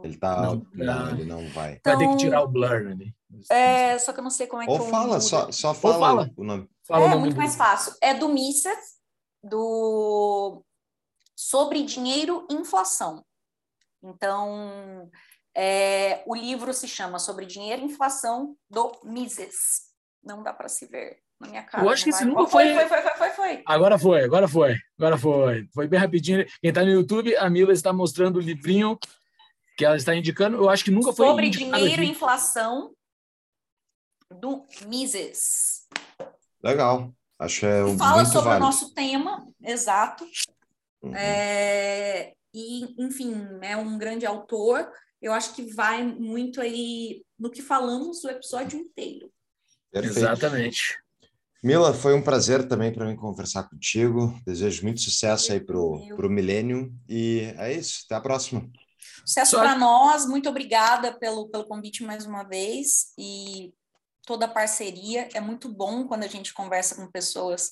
[0.03, 0.41] Ele tá.
[0.41, 1.75] Não, não, ele não vai.
[1.75, 3.15] Então, vai ter que tirar o blur ali.
[3.49, 6.31] É, só que eu não sei como é Ou que fala, só, só fala, fala,
[6.35, 6.69] o nome.
[6.85, 7.37] Fala é o nome muito do...
[7.37, 7.95] mais fácil.
[8.01, 8.99] É do Mises,
[9.41, 10.61] do
[11.33, 13.25] Sobre Dinheiro e Inflação.
[14.03, 15.09] Então,
[15.55, 19.89] é, o livro se chama Sobre Dinheiro e Inflação, do Mises.
[20.21, 21.83] Não dá para se ver na minha cara.
[21.83, 22.73] Eu acho que esse nunca foi...
[22.73, 23.63] Foi, foi, foi, foi, foi.
[23.65, 25.67] Agora foi, agora foi, agora foi.
[25.73, 26.45] Foi bem rapidinho.
[26.61, 28.97] Quem está no YouTube, a Mila está mostrando o livrinho
[29.77, 30.57] que ela está indicando.
[30.57, 32.93] Eu acho que nunca foi Sobre dinheiro e inflação,
[34.39, 35.87] do Mises.
[36.63, 37.13] Legal.
[37.39, 38.63] Acho que é um Fala sobre válido.
[38.63, 40.25] o nosso tema, exato.
[41.01, 41.15] Uhum.
[41.15, 44.91] É, e, enfim, é um grande autor.
[45.19, 49.31] Eu acho que vai muito aí no que falamos o episódio inteiro.
[49.91, 50.19] Perfeito.
[50.19, 51.00] Exatamente.
[51.63, 54.35] Mila, foi um prazer também para mim conversar contigo.
[54.45, 56.91] Desejo muito sucesso aí para o Milênio.
[57.07, 58.03] E é isso.
[58.05, 58.67] Até a próxima.
[59.23, 60.25] Sucesso para nós.
[60.25, 63.13] Muito obrigada pelo, pelo convite mais uma vez.
[63.17, 63.71] E
[64.25, 65.29] toda a parceria.
[65.33, 67.71] É muito bom quando a gente conversa com pessoas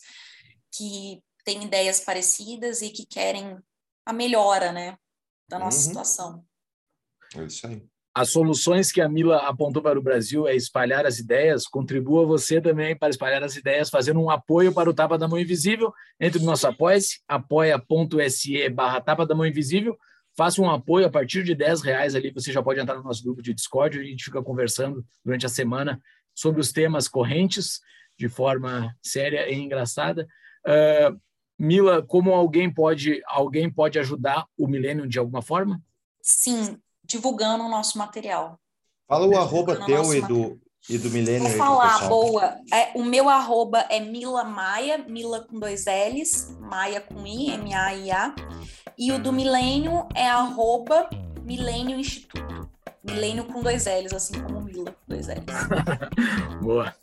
[0.72, 3.58] que têm ideias parecidas e que querem
[4.06, 4.98] a melhora, né,
[5.48, 5.84] da nossa uhum.
[5.84, 6.46] situação.
[7.36, 7.88] É isso aí.
[8.14, 11.68] As soluções que a Mila apontou para o Brasil é espalhar as ideias.
[11.68, 15.40] Contribua você também para espalhar as ideias, fazendo um apoio para o Tapa da Mão
[15.40, 15.94] Invisível.
[16.20, 19.98] Entre no nosso apoia-se, apoia.se barra Tapa da Mão Invisível.
[20.36, 22.32] Faça um apoio a partir de 10 reais ali.
[22.32, 24.00] Você já pode entrar no nosso grupo de Discord.
[24.00, 26.02] A gente fica conversando durante a semana
[26.34, 27.80] sobre os temas correntes
[28.18, 30.28] de forma séria e engraçada.
[30.66, 31.20] Uh,
[31.58, 35.82] Mila, como alguém pode alguém pode ajudar o Millennium de alguma forma?
[36.22, 36.78] Sim,
[37.10, 38.58] divulgando o nosso material.
[39.08, 41.50] Fala o arroba teu e do, e do Millennium.
[41.50, 42.56] Vou falar, boa.
[42.72, 48.36] É, o meu arroba é Mila Maia, Mila com dois L's, Maia com I, M-A-I-A.
[48.98, 51.10] E o do Milênio é arroba
[51.44, 52.69] Milênio Instituto.
[53.04, 55.44] Milênio com dois L's, assim como Mila com dois L's.
[56.62, 56.94] Boa.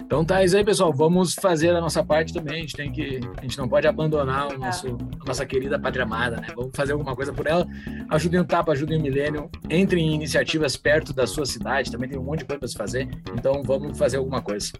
[0.00, 0.92] Então tá, isso aí, pessoal.
[0.92, 2.58] Vamos fazer a nossa parte também.
[2.58, 3.20] A gente tem que.
[3.36, 4.86] A gente não pode abandonar o nosso,
[5.20, 6.48] a nossa querida pátria amada, né?
[6.54, 7.66] Vamos fazer alguma coisa por ela.
[8.08, 9.50] Ajudem o Tapa, ajudem o Milênio.
[9.68, 11.90] Entrem em iniciativas perto da sua cidade.
[11.90, 13.08] Também tem um monte de coisa para se fazer.
[13.34, 14.72] Então vamos fazer alguma coisa.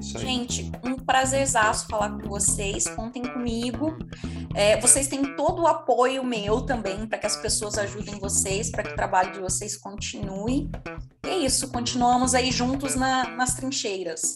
[0.00, 2.86] Gente, um prazerzaço falar com vocês.
[2.88, 3.96] Contem comigo.
[4.54, 8.82] É, vocês têm todo o apoio meu também para que as pessoas ajudem vocês, para
[8.82, 10.70] que o trabalho de vocês continue.
[11.24, 14.34] E é isso, continuamos aí juntos na, nas trincheiras.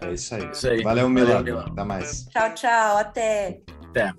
[0.00, 0.50] É isso aí.
[0.50, 0.82] Isso aí.
[0.82, 1.40] Valeu, Mila.
[1.66, 2.26] Até mais.
[2.26, 2.96] Tchau, tchau.
[2.96, 3.60] Até.
[3.88, 4.14] Até.